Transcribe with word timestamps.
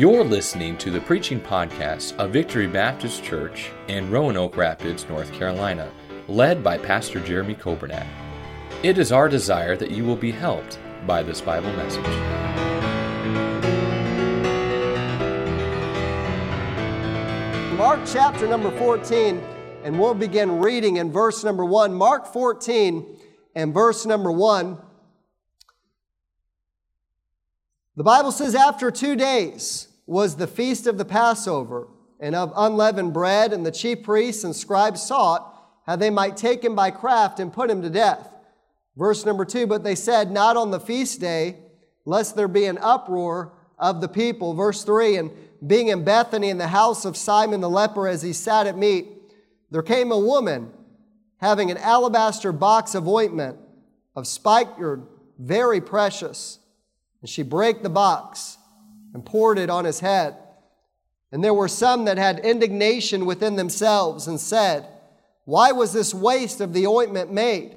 You're 0.00 0.24
listening 0.24 0.78
to 0.78 0.90
the 0.90 1.02
preaching 1.02 1.38
podcast 1.38 2.16
of 2.16 2.30
Victory 2.30 2.66
Baptist 2.66 3.22
Church 3.22 3.70
in 3.86 4.10
Roanoke 4.10 4.56
Rapids, 4.56 5.06
North 5.10 5.30
Carolina, 5.30 5.92
led 6.26 6.64
by 6.64 6.78
Pastor 6.78 7.20
Jeremy 7.20 7.54
Coburnack. 7.54 8.06
It 8.82 8.96
is 8.96 9.12
our 9.12 9.28
desire 9.28 9.76
that 9.76 9.90
you 9.90 10.06
will 10.06 10.16
be 10.16 10.30
helped 10.30 10.78
by 11.06 11.22
this 11.22 11.42
Bible 11.42 11.70
message. 11.74 12.06
Mark 17.76 18.00
chapter 18.06 18.48
number 18.48 18.70
14, 18.78 19.38
and 19.84 20.00
we'll 20.00 20.14
begin 20.14 20.60
reading 20.60 20.96
in 20.96 21.12
verse 21.12 21.44
number 21.44 21.66
1. 21.66 21.92
Mark 21.92 22.26
14 22.26 23.18
and 23.54 23.74
verse 23.74 24.06
number 24.06 24.32
1. 24.32 24.78
The 27.96 28.04
Bible 28.04 28.32
says, 28.32 28.54
After 28.54 28.90
two 28.90 29.14
days 29.14 29.88
was 30.10 30.34
the 30.34 30.46
feast 30.48 30.88
of 30.88 30.98
the 30.98 31.04
Passover 31.04 31.86
and 32.18 32.34
of 32.34 32.52
unleavened 32.56 33.12
bread, 33.12 33.52
and 33.52 33.64
the 33.64 33.70
chief 33.70 34.02
priests 34.02 34.42
and 34.42 34.56
scribes 34.56 35.00
sought 35.00 35.56
how 35.86 35.94
they 35.94 36.10
might 36.10 36.36
take 36.36 36.64
him 36.64 36.74
by 36.74 36.90
craft 36.90 37.38
and 37.38 37.52
put 37.52 37.70
him 37.70 37.80
to 37.80 37.88
death. 37.88 38.28
Verse 38.96 39.24
number 39.24 39.44
2 39.44 39.68
But 39.68 39.84
they 39.84 39.94
said, 39.94 40.32
Not 40.32 40.56
on 40.56 40.72
the 40.72 40.80
feast 40.80 41.20
day, 41.20 41.58
lest 42.04 42.34
there 42.34 42.48
be 42.48 42.64
an 42.64 42.76
uproar 42.78 43.52
of 43.78 44.00
the 44.00 44.08
people. 44.08 44.52
Verse 44.52 44.82
3 44.82 45.16
And 45.16 45.30
being 45.64 45.86
in 45.86 46.02
Bethany 46.02 46.48
in 46.48 46.58
the 46.58 46.66
house 46.66 47.04
of 47.04 47.16
Simon 47.16 47.60
the 47.60 47.70
leper 47.70 48.08
as 48.08 48.20
he 48.20 48.32
sat 48.32 48.66
at 48.66 48.76
meat, 48.76 49.06
there 49.70 49.80
came 49.80 50.10
a 50.10 50.18
woman 50.18 50.72
having 51.36 51.70
an 51.70 51.76
alabaster 51.76 52.50
box 52.50 52.96
of 52.96 53.06
ointment 53.06 53.58
of 54.16 54.26
spikenard, 54.26 55.06
very 55.38 55.80
precious. 55.80 56.58
And 57.20 57.30
she 57.30 57.44
brake 57.44 57.84
the 57.84 57.88
box 57.88 58.56
and 59.14 59.24
poured 59.24 59.58
it 59.58 59.70
on 59.70 59.84
his 59.84 60.00
head. 60.00 60.36
And 61.32 61.42
there 61.44 61.54
were 61.54 61.68
some 61.68 62.04
that 62.06 62.18
had 62.18 62.40
indignation 62.40 63.24
within 63.26 63.56
themselves 63.56 64.26
and 64.26 64.40
said, 64.40 64.86
Why 65.44 65.72
was 65.72 65.92
this 65.92 66.12
waste 66.12 66.60
of 66.60 66.72
the 66.72 66.86
ointment 66.86 67.32
made? 67.32 67.76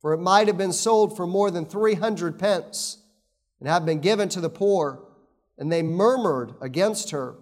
For 0.00 0.12
it 0.14 0.18
might 0.18 0.46
have 0.46 0.56
been 0.56 0.72
sold 0.72 1.16
for 1.16 1.26
more 1.26 1.50
than 1.50 1.66
300 1.66 2.38
pence 2.38 2.98
and 3.58 3.68
have 3.68 3.84
been 3.84 4.00
given 4.00 4.28
to 4.30 4.40
the 4.40 4.48
poor. 4.48 5.06
And 5.58 5.70
they 5.70 5.82
murmured 5.82 6.54
against 6.62 7.10
her. 7.10 7.34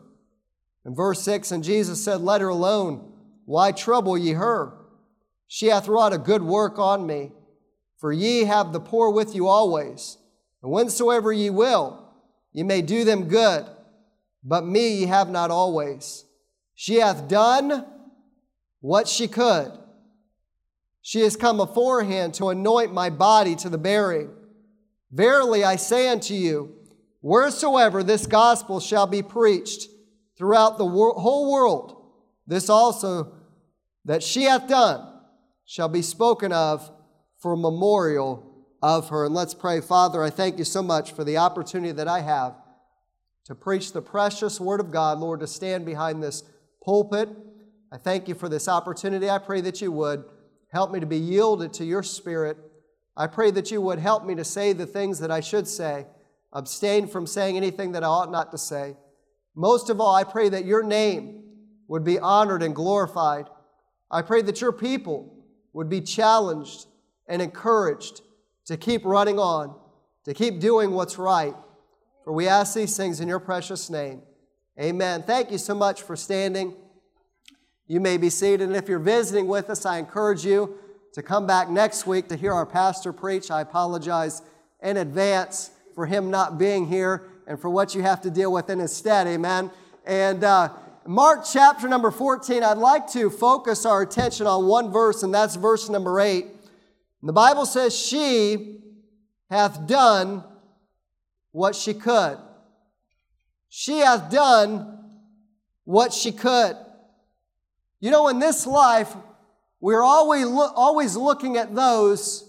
In 0.85 0.95
verse 0.95 1.23
6, 1.23 1.53
and 1.53 1.63
Jesus 1.63 2.03
said, 2.03 2.21
Let 2.21 2.41
her 2.41 2.49
alone. 2.49 3.13
Why 3.45 3.71
trouble 3.71 4.19
ye 4.19 4.33
her? 4.33 4.73
She 5.47 5.67
hath 5.67 5.87
wrought 5.87 6.13
a 6.13 6.19
good 6.19 6.43
work 6.43 6.79
on 6.79 7.07
me. 7.07 7.33
For 7.99 8.13
ye 8.13 8.45
have 8.45 8.73
the 8.73 8.81
poor 8.81 9.11
with 9.11 9.35
you 9.35 9.49
always, 9.49 10.19
and 10.63 10.71
whensoever 10.71 11.33
ye 11.33 11.51
will, 11.51 12.08
ye 12.53 12.63
may 12.63 12.83
do 12.83 13.05
them 13.05 13.29
good, 13.29 13.67
but 14.43 14.65
me 14.65 15.01
ye 15.01 15.07
have 15.07 15.31
not 15.31 15.51
always. 15.51 16.25
She 16.75 16.97
hath 16.97 17.29
done 17.29 17.87
what 18.81 19.09
she 19.09 19.29
could. 19.29 19.73
She 21.03 21.21
has 21.23 21.37
come 21.37 21.61
aforehand 21.61 22.35
to 22.35 22.51
anoint 22.51 22.93
my 22.93 23.11
body 23.11 23.57
to 23.57 23.69
the 23.69 23.79
burying. 23.79 24.31
Verily 25.11 25.65
I 25.65 25.77
say 25.77 26.09
unto 26.09 26.35
you, 26.35 26.75
wheresoever 27.21 28.03
this 28.03 28.27
gospel 28.27 28.79
shall 28.81 29.07
be 29.07 29.23
preached 29.23 29.89
throughout 30.37 30.79
the 30.79 30.85
wor- 30.85 31.15
whole 31.15 31.51
world, 31.51 32.05
this 32.47 32.69
also 32.69 33.33
that 34.05 34.23
she 34.23 34.45
hath 34.45 34.69
done 34.69 35.07
shall 35.65 35.89
be 35.89 36.03
spoken 36.03 36.53
of 36.53 36.91
for 37.39 37.57
memorial 37.57 38.48
of 38.83 39.09
her. 39.11 39.27
And 39.27 39.35
let's 39.35 39.55
pray. 39.55 39.81
Father, 39.81 40.23
I 40.23 40.31
thank 40.31 40.59
you 40.59 40.65
so 40.65 40.83
much 40.83 41.13
for 41.13 41.25
the 41.25 41.37
opportunity 41.37 41.93
that 41.93 42.09
I 42.09 42.21
have 42.21 42.55
to 43.45 43.55
preach 43.55 43.93
the 43.93 44.03
precious 44.03 44.61
word 44.61 44.81
of 44.81 44.91
God, 44.91 45.19
Lord, 45.19 45.41
to 45.41 45.47
stand 45.47 45.87
behind 45.87 46.23
this 46.23 46.43
pulpit. 46.85 47.29
I 47.91 47.97
thank 47.97 48.29
you 48.29 48.35
for 48.35 48.49
this 48.49 48.69
opportunity. 48.69 49.31
I 49.31 49.39
pray 49.39 49.61
that 49.63 49.81
you 49.81 49.91
would 49.93 50.25
help 50.71 50.93
me 50.93 51.01
to 51.01 51.07
be 51.07 51.17
yielded 51.17 51.73
to 51.75 51.85
your 51.85 52.03
spirit. 52.03 52.59
I 53.17 53.27
pray 53.27 53.51
that 53.53 53.71
you 53.71 53.81
would 53.81 53.99
help 53.99 54.25
me 54.25 54.35
to 54.35 54.45
say 54.45 54.73
the 54.73 54.87
things 54.87 55.19
that 55.21 55.31
I 55.31 55.41
should 55.41 55.67
say, 55.67 56.07
abstain 56.53 57.09
from 57.09 57.27
saying 57.27 57.57
anything 57.57 57.93
that 57.93 58.05
I 58.05 58.07
ought 58.07 58.31
not 58.31 58.53
to 58.53 58.59
say. 58.59 58.97
Most 59.57 59.91
of 59.91 60.01
all, 60.01 60.15
I 60.15 60.25
pray 60.25 60.51
that 60.51 60.67
your 60.67 60.83
name 60.83 61.43
would 61.89 62.05
be 62.05 62.19
honored 62.19 62.63
and 62.63 62.75
glorified. 62.75 63.47
I 64.11 64.23
pray 64.23 64.43
that 64.43 64.61
your 64.61 64.73
people 64.73 65.35
would 65.73 65.89
be 65.89 66.01
challenged 66.01 66.87
and 67.27 67.43
encouraged 67.43 68.21
to 68.69 68.77
keep 68.77 69.05
running 69.05 69.39
on, 69.39 69.75
to 70.25 70.35
keep 70.35 70.61
doing 70.61 70.93
what's 70.93 71.19
right. 71.19 71.55
For 72.23 72.33
we 72.33 72.47
ask 72.47 72.75
these 72.75 72.97
things 72.97 73.21
in 73.21 73.27
your 73.27 73.41
precious 73.41 73.89
name. 73.89 74.23
Amen. 74.79 75.23
Thank 75.23 75.51
you 75.51 75.57
so 75.57 75.75
much 75.75 76.03
for 76.03 76.15
standing. 76.15 76.75
You 77.87 78.01
may 78.01 78.19
be 78.19 78.29
seated. 78.29 78.69
And 78.69 78.77
if 78.77 78.87
you're 78.87 78.99
visiting 78.99 79.47
with 79.47 79.71
us, 79.71 79.87
I 79.87 79.97
encourage 79.97 80.45
you 80.45 80.77
to 81.15 81.23
come 81.23 81.47
back 81.47 81.71
next 81.71 82.07
week 82.07 82.29
to 82.29 82.37
hear 82.37 82.53
our 82.53 82.67
pastor 82.67 83.11
preach. 83.11 83.51
I 83.51 83.63
apologize 83.63 84.43
in 84.83 84.99
advance 84.99 85.71
for 85.95 86.05
him 86.05 86.31
not 86.31 86.59
being 86.59 86.87
here 86.87 87.25
and 87.47 87.59
for 87.59 87.71
what 87.71 87.95
you 87.95 88.03
have 88.03 88.21
to 88.21 88.31
deal 88.31 88.53
with 88.53 88.69
in 88.69 88.81
his 88.81 88.95
stead. 88.95 89.27
Amen. 89.27 89.71
And 90.05 90.45
uh, 90.45 90.69
Mark 91.07 91.47
chapter 91.51 91.89
number 91.89 92.11
14, 92.11 92.63
I'd 92.63 92.77
like 92.77 93.11
to 93.13 93.31
focus 93.31 93.87
our 93.87 94.03
attention 94.03 94.47
on 94.47 94.67
one 94.67 94.93
verse, 94.93 95.23
and 95.23 95.33
that's 95.33 95.57
verse 95.57 95.89
number 95.89 96.21
8. 96.21 96.47
And 97.21 97.29
the 97.29 97.33
Bible 97.33 97.67
says, 97.67 97.97
She 97.97 98.81
hath 99.51 99.87
done 99.87 100.45
what 101.53 101.75
she 101.75 101.95
could. 101.95 102.39
She 103.69 103.99
hath 103.99 104.31
done 104.31 104.99
what 105.85 106.13
she 106.13 106.33
could. 106.33 106.77
You 108.01 108.11
know, 108.11 108.29
in 108.29 108.39
this 108.39 108.67
life, 108.67 109.15
we're 109.81 110.03
always, 110.03 110.47
lo- 110.47 110.73
always 110.75 111.17
looking 111.17 111.57
at 111.57 111.75
those 111.75 112.45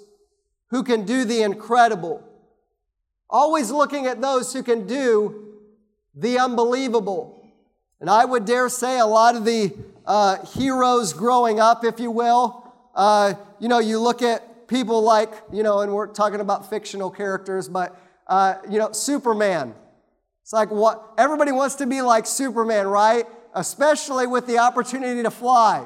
who 0.69 0.83
can 0.83 1.05
do 1.05 1.25
the 1.25 1.41
incredible, 1.41 2.23
always 3.29 3.71
looking 3.71 4.05
at 4.05 4.21
those 4.21 4.53
who 4.53 4.61
can 4.61 4.85
do 4.85 5.53
the 6.15 6.37
unbelievable. 6.37 7.35
And 7.99 8.09
I 8.09 8.25
would 8.25 8.45
dare 8.45 8.69
say 8.69 8.99
a 8.99 9.05
lot 9.05 9.35
of 9.35 9.45
the 9.45 9.73
uh, 10.05 10.45
heroes 10.45 11.13
growing 11.13 11.59
up, 11.59 11.83
if 11.83 11.99
you 11.99 12.11
will, 12.11 12.63
uh, 12.95 13.33
you 13.59 13.67
know, 13.67 13.79
you 13.79 13.99
look 13.99 14.21
at 14.21 14.48
people 14.69 15.01
like, 15.01 15.33
you 15.51 15.63
know, 15.63 15.81
and 15.81 15.91
we're 15.91 16.07
talking 16.07 16.39
about 16.39 16.69
fictional 16.69 17.09
characters, 17.09 17.67
but, 17.67 17.99
uh, 18.27 18.55
you 18.69 18.79
know, 18.79 18.91
Superman. 18.93 19.73
It's 20.43 20.53
like 20.53 20.71
what 20.71 21.13
everybody 21.17 21.51
wants 21.51 21.75
to 21.75 21.85
be 21.85 22.01
like 22.01 22.25
Superman, 22.25 22.87
right? 22.87 23.25
Especially 23.53 24.27
with 24.27 24.47
the 24.47 24.59
opportunity 24.59 25.21
to 25.23 25.31
fly. 25.31 25.85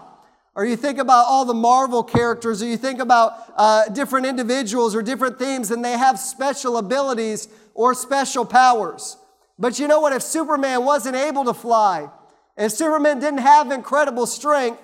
Or 0.55 0.65
you 0.65 0.75
think 0.75 0.99
about 0.99 1.25
all 1.25 1.45
the 1.45 1.53
Marvel 1.53 2.03
characters, 2.03 2.61
or 2.61 2.67
you 2.67 2.77
think 2.77 2.99
about 2.99 3.33
uh, 3.55 3.89
different 3.89 4.27
individuals 4.27 4.95
or 4.95 5.01
different 5.01 5.39
themes, 5.39 5.71
and 5.71 5.83
they 5.83 5.97
have 5.97 6.19
special 6.19 6.77
abilities 6.77 7.47
or 7.73 7.95
special 7.95 8.45
powers. 8.45 9.17
But 9.57 9.79
you 9.79 9.87
know 9.87 9.99
what? 9.99 10.13
If 10.13 10.21
Superman 10.21 10.85
wasn't 10.85 11.15
able 11.15 11.45
to 11.45 11.53
fly, 11.53 12.09
if 12.55 12.71
Superman 12.71 13.19
didn't 13.19 13.39
have 13.39 13.71
incredible 13.71 14.27
strength, 14.27 14.79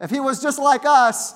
if 0.00 0.10
he 0.10 0.20
was 0.20 0.40
just 0.40 0.58
like 0.58 0.86
us, 0.86 1.34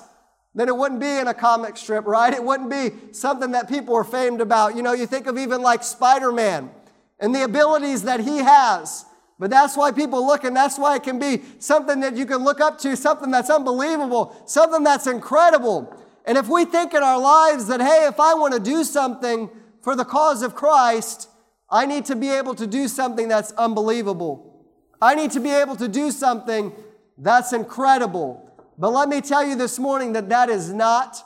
then 0.55 0.69
it 0.69 0.75
wouldn't 0.75 1.01
be 1.01 1.17
in 1.17 1.27
a 1.27 1.33
comic 1.33 1.75
strip, 1.75 2.05
right? 2.05 2.33
It 2.33 2.43
wouldn't 2.43 2.69
be 2.69 2.91
something 3.11 3.51
that 3.51 3.67
people 3.67 3.93
are 3.93 4.05
famed 4.05 4.39
about. 4.39 4.75
You 4.75 4.81
know, 4.81 4.93
you 4.93 5.05
think 5.05 5.27
of 5.27 5.37
even 5.37 5.61
like 5.61 5.83
Spider 5.83 6.31
Man 6.31 6.71
and 7.19 7.35
the 7.35 7.43
abilities 7.43 8.03
that 8.03 8.21
he 8.21 8.37
has. 8.37 9.05
But 9.37 9.49
that's 9.49 9.75
why 9.75 9.91
people 9.91 10.25
look, 10.25 10.45
and 10.45 10.55
that's 10.55 10.79
why 10.79 10.95
it 10.95 11.03
can 11.03 11.19
be 11.19 11.41
something 11.59 11.99
that 11.99 12.15
you 12.15 12.25
can 12.25 12.37
look 12.37 12.61
up 12.61 12.79
to, 12.79 12.95
something 12.95 13.31
that's 13.31 13.49
unbelievable, 13.49 14.33
something 14.45 14.81
that's 14.81 15.07
incredible. 15.07 15.93
And 16.25 16.37
if 16.37 16.47
we 16.47 16.63
think 16.63 16.93
in 16.93 17.03
our 17.03 17.19
lives 17.19 17.67
that, 17.67 17.81
hey, 17.81 18.07
if 18.07 18.17
I 18.17 18.33
want 18.33 18.53
to 18.53 18.59
do 18.61 18.85
something 18.85 19.49
for 19.81 19.93
the 19.95 20.05
cause 20.05 20.41
of 20.41 20.55
Christ, 20.55 21.29
I 21.69 21.85
need 21.85 22.05
to 22.05 22.15
be 22.15 22.29
able 22.29 22.55
to 22.55 22.65
do 22.65 22.87
something 22.87 23.27
that's 23.27 23.51
unbelievable. 23.53 24.65
I 25.01 25.15
need 25.15 25.31
to 25.31 25.41
be 25.41 25.49
able 25.49 25.75
to 25.75 25.89
do 25.89 26.11
something 26.11 26.73
that's 27.17 27.51
incredible. 27.51 28.44
But 28.77 28.89
let 28.89 29.09
me 29.09 29.21
tell 29.21 29.45
you 29.45 29.55
this 29.55 29.79
morning 29.79 30.13
that 30.13 30.29
that 30.29 30.49
is 30.49 30.73
not 30.73 31.17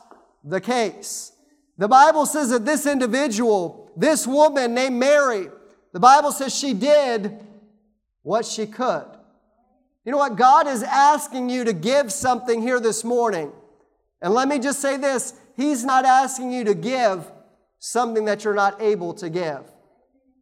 the 0.44 0.62
case. 0.62 1.31
The 1.78 1.88
Bible 1.88 2.25
says 2.25 2.50
that 2.50 2.66
this 2.66 2.86
individual, 2.86 3.92
this 3.96 4.28
woman 4.28 4.74
named 4.74 4.98
Mary, 4.98 5.48
the 5.94 6.00
Bible 6.00 6.31
says 6.31 6.56
she 6.56 6.74
did 6.74 7.40
what 8.22 8.46
she 8.46 8.68
could. 8.68 9.06
You 10.06 10.12
know 10.12 10.18
what? 10.18 10.36
God 10.36 10.68
is 10.68 10.84
asking 10.84 11.50
you 11.50 11.63
to 11.63 11.74
give 11.74 12.12
something 12.12 12.62
here 12.62 12.80
this 12.80 13.04
morning. 13.04 13.51
And 14.22 14.34
let 14.34 14.48
me 14.48 14.60
just 14.60 14.80
say 14.80 14.98
this 14.98 15.34
He's 15.56 15.84
not 15.84 16.06
asking 16.06 16.51
you 16.51 16.63
to 16.66 16.74
give 16.74 17.30
something 17.80 18.25
that 18.25 18.44
you're 18.44 18.54
not 18.54 18.81
able 18.81 19.13
to 19.16 19.30
give. 19.30 19.72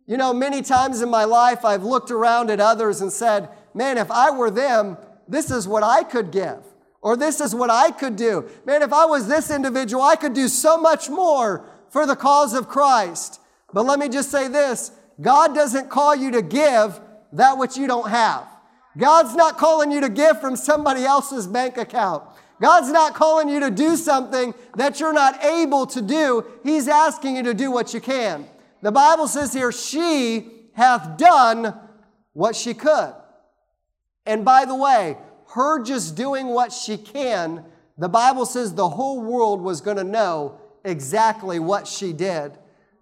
You 0.06 0.18
know, 0.18 0.34
many 0.34 0.62
times 0.62 1.02
in 1.02 1.10
my 1.10 1.26
life, 1.26 1.66
I've 1.66 1.84
looked 1.84 2.12
around 2.12 2.50
at 2.50 2.60
others 2.60 3.02
and 3.02 3.12
said, 3.12 3.50
man, 3.74 3.98
if 3.98 4.10
I 4.10 4.32
were 4.32 4.50
them, 4.50 4.98
this 5.28 5.52
is 5.52 5.68
what 5.68 5.84
I 5.84 6.04
could 6.04 6.32
give. 6.32 6.64
Or 7.08 7.16
this 7.16 7.40
is 7.40 7.56
what 7.56 7.70
I 7.70 7.92
could 7.92 8.18
do. 8.18 8.50
Man, 8.66 8.82
if 8.82 8.92
I 8.92 9.06
was 9.06 9.30
this 9.30 9.50
individual, 9.50 10.04
I 10.04 10.18
could 10.18 10.34
do 10.34 10.50
so 10.50 10.78
much 10.78 11.10
more 11.10 11.64
for 11.88 12.06
the 12.06 12.18
cause 12.18 12.54
of 12.54 12.68
Christ. 12.68 13.40
But 13.72 13.86
let 13.86 13.98
me 13.98 14.10
just 14.10 14.30
say 14.30 14.50
this 14.50 14.92
God 15.22 15.56
doesn't 15.56 15.90
call 15.90 16.14
you 16.14 16.32
to 16.32 16.42
give 16.42 17.00
that 17.32 17.58
which 17.58 17.78
you 17.78 17.88
don't 17.88 18.10
have. 18.10 18.46
God's 18.98 19.36
not 19.36 19.58
calling 19.58 19.90
you 19.90 20.02
to 20.02 20.10
give 20.10 20.42
from 20.42 20.58
somebody 20.58 21.06
else's 21.06 21.48
bank 21.48 21.78
account. 21.78 22.26
God's 22.62 22.92
not 22.92 23.14
calling 23.14 23.48
you 23.48 23.62
to 23.62 23.72
do 23.72 23.96
something 23.96 24.54
that 24.76 25.00
you're 25.00 25.14
not 25.14 25.42
able 25.46 25.88
to 25.88 26.02
do. 26.02 26.44
He's 26.62 26.90
asking 26.90 27.38
you 27.38 27.44
to 27.44 27.54
do 27.54 27.72
what 27.72 27.94
you 27.94 28.02
can. 28.02 28.46
The 28.82 28.92
Bible 28.92 29.30
says 29.30 29.54
here, 29.54 29.72
she 29.72 30.52
hath 30.74 31.18
done 31.18 31.74
what 32.34 32.54
she 32.54 32.74
could. 32.74 33.14
And 34.26 34.44
by 34.44 34.66
the 34.66 34.76
way, 34.76 35.16
her 35.50 35.84
just 35.84 36.16
doing 36.16 36.48
what 36.48 36.72
she 36.72 36.98
can, 36.98 37.64
the 37.98 38.10
Bible 38.10 38.46
says 38.46 38.74
the 38.74 38.90
whole 38.90 39.22
world 39.22 39.62
was 39.62 39.82
going 39.82 39.98
to 39.98 40.04
know 40.04 40.60
exactly 40.84 41.60
what 41.60 41.88
she 41.88 42.14
did. 42.14 42.58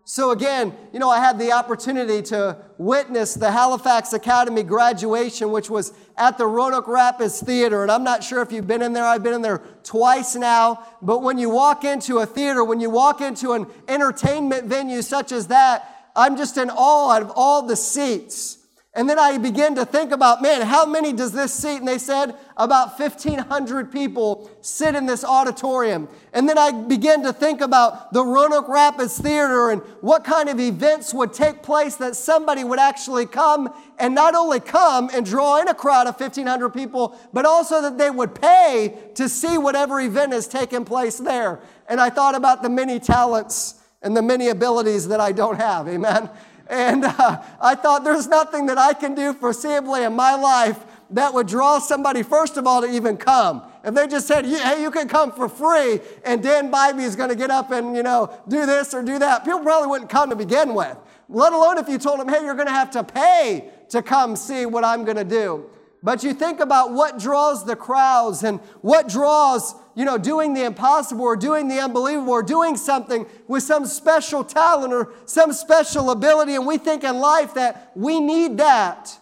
So, 0.07 0.29
again, 0.29 0.71
you 0.93 0.99
know, 0.99 1.09
I 1.09 1.17
had 1.19 1.39
the 1.39 1.51
opportunity 1.51 2.21
to 2.29 2.57
witness 2.77 3.33
the 3.33 3.49
Halifax 3.49 4.13
Academy 4.13 4.61
graduation, 4.61 5.51
which 5.51 5.67
was 5.67 5.93
at 6.15 6.37
the 6.37 6.45
Roanoke 6.45 6.87
Rapids 6.87 7.41
Theater. 7.41 7.81
And 7.81 7.91
I'm 7.91 8.03
not 8.03 8.23
sure 8.23 8.43
if 8.43 8.51
you've 8.51 8.67
been 8.67 8.83
in 8.83 8.93
there, 8.93 9.03
I've 9.03 9.23
been 9.23 9.33
in 9.33 9.41
there 9.41 9.63
twice 9.83 10.35
now. 10.35 10.85
But 11.01 11.23
when 11.23 11.39
you 11.39 11.49
walk 11.49 11.83
into 11.83 12.19
a 12.19 12.25
theater, 12.27 12.63
when 12.63 12.79
you 12.79 12.91
walk 12.91 13.19
into 13.19 13.53
an 13.53 13.65
entertainment 13.87 14.65
venue 14.65 15.01
such 15.01 15.31
as 15.31 15.47
that, 15.47 16.11
I'm 16.15 16.37
just 16.37 16.57
in 16.57 16.69
awe 16.69 17.19
of 17.19 17.31
all 17.35 17.63
the 17.63 17.75
seats. 17.75 18.59
And 18.95 19.09
then 19.09 19.19
I 19.19 19.37
began 19.37 19.75
to 19.75 19.85
think 19.85 20.13
about, 20.13 20.41
man, 20.41 20.61
how 20.61 20.85
many 20.85 21.11
does 21.11 21.33
this 21.33 21.53
seat? 21.53 21.77
And 21.77 21.87
they 21.87 21.97
said 21.97 22.33
about 22.55 22.97
1,500 22.97 23.91
people 23.91 24.49
sit 24.61 24.95
in 24.95 25.05
this 25.05 25.25
auditorium. 25.25 26.07
And 26.31 26.47
then 26.47 26.57
I 26.57 26.71
began 26.71 27.21
to 27.23 27.33
think 27.33 27.59
about 27.59 28.13
the 28.13 28.23
Roanoke 28.23 28.69
Rapids 28.69 29.19
Theater 29.19 29.71
and 29.71 29.81
what 29.99 30.23
kind 30.23 30.47
of 30.47 30.61
events 30.61 31.13
would 31.13 31.33
take 31.33 31.61
place 31.61 31.97
that 31.97 32.15
somebody 32.15 32.63
would 32.63 32.79
actually 32.79 33.25
come 33.25 33.73
and 33.99 34.15
not 34.15 34.33
only 34.33 34.61
come 34.61 35.09
and 35.13 35.25
draw 35.25 35.59
in 35.59 35.67
a 35.67 35.75
crowd 35.75 36.07
of 36.07 36.17
1,500 36.17 36.69
people, 36.69 37.19
but 37.33 37.45
also 37.45 37.81
that 37.81 37.97
they 37.97 38.09
would 38.09 38.33
pay 38.33 38.97
to 39.15 39.27
see 39.27 39.57
whatever 39.57 39.99
event 39.99 40.31
is 40.31 40.47
taking 40.47 40.85
place 40.85 41.17
there. 41.17 41.59
And 41.89 41.99
I 41.99 42.09
thought 42.09 42.33
about 42.33 42.63
the 42.63 42.69
many 42.69 43.01
talents 43.01 43.75
and 44.01 44.15
the 44.15 44.21
many 44.21 44.47
abilities 44.47 45.09
that 45.09 45.19
I 45.19 45.33
don't 45.33 45.57
have. 45.57 45.89
Amen. 45.89 46.29
And 46.67 47.05
uh, 47.05 47.43
I 47.61 47.75
thought 47.75 48.03
there's 48.03 48.27
nothing 48.27 48.65
that 48.67 48.77
I 48.77 48.93
can 48.93 49.13
do 49.13 49.33
foreseeably 49.33 50.05
in 50.05 50.13
my 50.13 50.35
life 50.35 50.79
that 51.11 51.33
would 51.33 51.47
draw 51.47 51.79
somebody, 51.79 52.23
first 52.23 52.57
of 52.57 52.65
all, 52.65 52.81
to 52.81 52.87
even 52.87 53.17
come. 53.17 53.61
If 53.83 53.93
they 53.93 54.07
just 54.07 54.27
said, 54.27 54.45
hey, 54.45 54.81
you 54.81 54.89
can 54.89 55.07
come 55.07 55.31
for 55.31 55.47
free, 55.47 55.99
and 56.23 56.41
Dan 56.41 56.71
Bybee 56.71 57.03
is 57.03 57.15
going 57.15 57.29
to 57.29 57.35
get 57.35 57.51
up 57.51 57.71
and, 57.71 57.95
you 57.95 58.01
know, 58.01 58.35
do 58.47 58.65
this 58.65 58.93
or 58.93 59.03
do 59.03 59.19
that, 59.19 59.43
people 59.43 59.59
probably 59.59 59.87
wouldn't 59.87 60.09
come 60.09 60.31
to 60.31 60.35
begin 60.35 60.73
with. 60.73 60.97
Let 61.29 61.53
alone 61.53 61.77
if 61.77 61.87
you 61.87 61.99
told 61.99 62.19
them, 62.19 62.27
hey, 62.27 62.43
you're 62.43 62.55
going 62.55 62.67
to 62.67 62.73
have 62.73 62.91
to 62.91 63.03
pay 63.03 63.69
to 63.89 64.01
come 64.01 64.35
see 64.35 64.65
what 64.65 64.83
I'm 64.83 65.03
going 65.05 65.17
to 65.17 65.23
do. 65.23 65.69
But 66.05 66.23
you 66.23 66.35
think 66.35 66.59
about 66.59 66.93
what 66.93 67.17
draws 67.17 67.65
the 67.65 67.75
crowds 67.75 68.43
and 68.43 68.59
what 68.81 69.09
draws 69.09 69.73
you 69.95 70.03
know, 70.03 70.17
doing 70.19 70.53
the 70.53 70.63
impossible 70.63 71.23
or 71.23 71.35
doing 71.35 71.67
the 71.67 71.79
unbelievable 71.79 72.33
or 72.33 72.43
doing 72.43 72.75
something 72.75 73.25
with 73.47 73.63
some 73.63 73.87
special 73.87 74.43
talent 74.43 74.93
or 74.93 75.13
some 75.25 75.51
special 75.51 76.11
ability. 76.11 76.53
And 76.53 76.67
we 76.67 76.77
think 76.77 77.03
in 77.03 77.17
life 77.17 77.55
that 77.55 77.91
we 77.95 78.19
need 78.19 78.57
that 78.57 79.17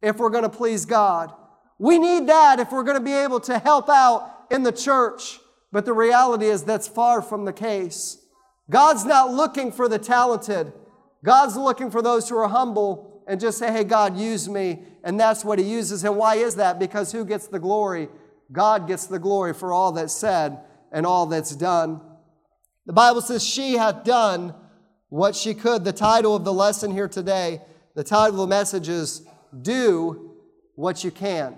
if 0.00 0.16
we're 0.16 0.30
going 0.30 0.44
to 0.44 0.48
please 0.48 0.86
God. 0.86 1.32
We 1.78 1.98
need 1.98 2.28
that 2.28 2.60
if 2.60 2.72
we're 2.72 2.84
going 2.84 2.98
to 2.98 3.04
be 3.04 3.12
able 3.12 3.40
to 3.40 3.58
help 3.58 3.90
out 3.90 4.46
in 4.50 4.62
the 4.62 4.72
church. 4.72 5.38
But 5.70 5.84
the 5.84 5.92
reality 5.92 6.46
is 6.46 6.62
that's 6.62 6.88
far 6.88 7.20
from 7.20 7.44
the 7.44 7.52
case. 7.52 8.18
God's 8.70 9.04
not 9.04 9.32
looking 9.32 9.70
for 9.70 9.86
the 9.86 9.98
talented. 9.98 10.72
God's 11.22 11.56
looking 11.56 11.90
for 11.90 12.00
those 12.00 12.28
who 12.28 12.38
are 12.38 12.48
humble 12.48 13.11
and 13.32 13.40
just 13.40 13.56
say, 13.56 13.72
hey, 13.72 13.82
God, 13.82 14.14
use 14.14 14.46
me. 14.46 14.80
And 15.02 15.18
that's 15.18 15.42
what 15.42 15.58
He 15.58 15.64
uses. 15.64 16.04
And 16.04 16.18
why 16.18 16.34
is 16.34 16.56
that? 16.56 16.78
Because 16.78 17.12
who 17.12 17.24
gets 17.24 17.46
the 17.46 17.58
glory? 17.58 18.10
God 18.52 18.86
gets 18.86 19.06
the 19.06 19.18
glory 19.18 19.54
for 19.54 19.72
all 19.72 19.92
that's 19.92 20.12
said 20.12 20.58
and 20.92 21.06
all 21.06 21.24
that's 21.24 21.56
done. 21.56 22.02
The 22.84 22.92
Bible 22.92 23.22
says, 23.22 23.42
She 23.42 23.78
hath 23.78 24.04
done 24.04 24.54
what 25.08 25.34
she 25.34 25.54
could. 25.54 25.82
The 25.82 25.94
title 25.94 26.36
of 26.36 26.44
the 26.44 26.52
lesson 26.52 26.92
here 26.92 27.08
today, 27.08 27.62
the 27.94 28.04
title 28.04 28.34
of 28.34 28.48
the 28.50 28.54
message 28.54 28.90
is 28.90 29.22
Do 29.62 30.36
What 30.74 31.02
You 31.02 31.10
Can. 31.10 31.56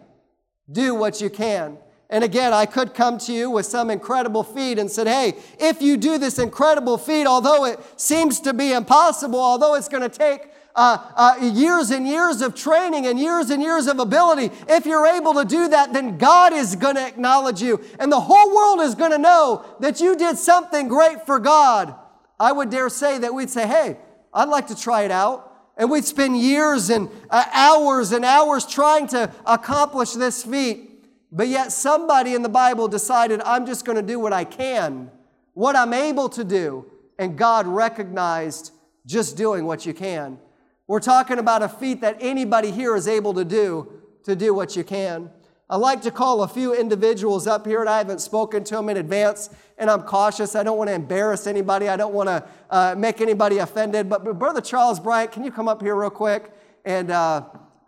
Do 0.70 0.94
what 0.94 1.20
you 1.20 1.28
can. 1.28 1.76
And 2.08 2.22
again, 2.22 2.52
I 2.52 2.66
could 2.66 2.94
come 2.94 3.18
to 3.18 3.32
you 3.32 3.50
with 3.50 3.66
some 3.66 3.90
incredible 3.90 4.44
feat 4.44 4.78
and 4.78 4.88
said, 4.88 5.08
hey, 5.08 5.34
if 5.58 5.82
you 5.82 5.96
do 5.96 6.18
this 6.18 6.38
incredible 6.38 6.98
feat, 6.98 7.26
although 7.26 7.64
it 7.64 7.80
seems 7.96 8.38
to 8.40 8.54
be 8.54 8.72
impossible, 8.72 9.40
although 9.40 9.74
it's 9.74 9.88
going 9.88 10.08
to 10.08 10.08
take 10.08 10.48
uh, 10.76 10.98
uh, 11.14 11.36
years 11.40 11.90
and 11.90 12.06
years 12.06 12.42
of 12.42 12.54
training 12.54 13.06
and 13.06 13.18
years 13.18 13.50
and 13.50 13.62
years 13.62 13.86
of 13.86 13.98
ability, 14.00 14.50
if 14.68 14.86
you're 14.86 15.06
able 15.06 15.34
to 15.34 15.44
do 15.44 15.68
that, 15.68 15.92
then 15.92 16.18
God 16.18 16.52
is 16.52 16.74
going 16.74 16.96
to 16.96 17.06
acknowledge 17.06 17.62
you. 17.62 17.80
And 18.00 18.10
the 18.10 18.20
whole 18.20 18.54
world 18.54 18.80
is 18.80 18.94
going 18.94 19.12
to 19.12 19.18
know 19.18 19.64
that 19.80 20.00
you 20.00 20.16
did 20.16 20.36
something 20.36 20.88
great 20.88 21.26
for 21.26 21.38
God. 21.38 21.94
I 22.40 22.50
would 22.50 22.70
dare 22.70 22.88
say 22.88 23.18
that 23.18 23.32
we'd 23.32 23.50
say, 23.50 23.66
hey, 23.66 23.98
I'd 24.32 24.48
like 24.48 24.66
to 24.68 24.76
try 24.76 25.02
it 25.02 25.10
out. 25.10 25.52
And 25.76 25.90
we'd 25.90 26.04
spend 26.04 26.38
years 26.40 26.90
and 26.90 27.08
uh, 27.30 27.44
hours 27.52 28.12
and 28.12 28.24
hours 28.24 28.66
trying 28.66 29.06
to 29.08 29.32
accomplish 29.46 30.12
this 30.12 30.44
feat. 30.44 30.90
But 31.32 31.48
yet, 31.48 31.72
somebody 31.72 32.34
in 32.34 32.42
the 32.42 32.48
Bible 32.48 32.86
decided, 32.86 33.40
I'm 33.44 33.66
just 33.66 33.84
going 33.84 33.96
to 33.96 34.02
do 34.02 34.20
what 34.20 34.32
I 34.32 34.44
can, 34.44 35.10
what 35.52 35.74
I'm 35.74 35.92
able 35.92 36.28
to 36.30 36.44
do. 36.44 36.90
And 37.18 37.36
God 37.36 37.66
recognized 37.66 38.70
just 39.04 39.36
doing 39.36 39.66
what 39.66 39.84
you 39.84 39.92
can. 39.92 40.38
We're 40.86 41.00
talking 41.00 41.38
about 41.38 41.62
a 41.62 41.68
feat 41.68 42.02
that 42.02 42.18
anybody 42.20 42.70
here 42.70 42.94
is 42.94 43.08
able 43.08 43.32
to 43.34 43.44
do 43.44 43.90
to 44.24 44.36
do 44.36 44.52
what 44.52 44.76
you 44.76 44.84
can. 44.84 45.30
I 45.70 45.76
like 45.76 46.02
to 46.02 46.10
call 46.10 46.42
a 46.42 46.48
few 46.48 46.74
individuals 46.74 47.46
up 47.46 47.66
here, 47.66 47.80
and 47.80 47.88
I 47.88 47.96
haven't 47.96 48.20
spoken 48.20 48.64
to 48.64 48.74
them 48.76 48.90
in 48.90 48.98
advance, 48.98 49.48
and 49.78 49.90
I'm 49.90 50.02
cautious. 50.02 50.54
I 50.54 50.62
don't 50.62 50.76
want 50.76 50.88
to 50.88 50.94
embarrass 50.94 51.46
anybody. 51.46 51.88
I 51.88 51.96
don't 51.96 52.12
want 52.12 52.28
to 52.28 52.46
uh, 52.68 52.94
make 52.98 53.22
anybody 53.22 53.58
offended. 53.58 54.10
But, 54.10 54.24
but, 54.24 54.38
Brother 54.38 54.60
Charles 54.60 55.00
Bryant, 55.00 55.32
can 55.32 55.42
you 55.42 55.50
come 55.50 55.68
up 55.68 55.80
here 55.80 55.96
real 55.96 56.10
quick? 56.10 56.52
And 56.84 57.10
uh, 57.10 57.44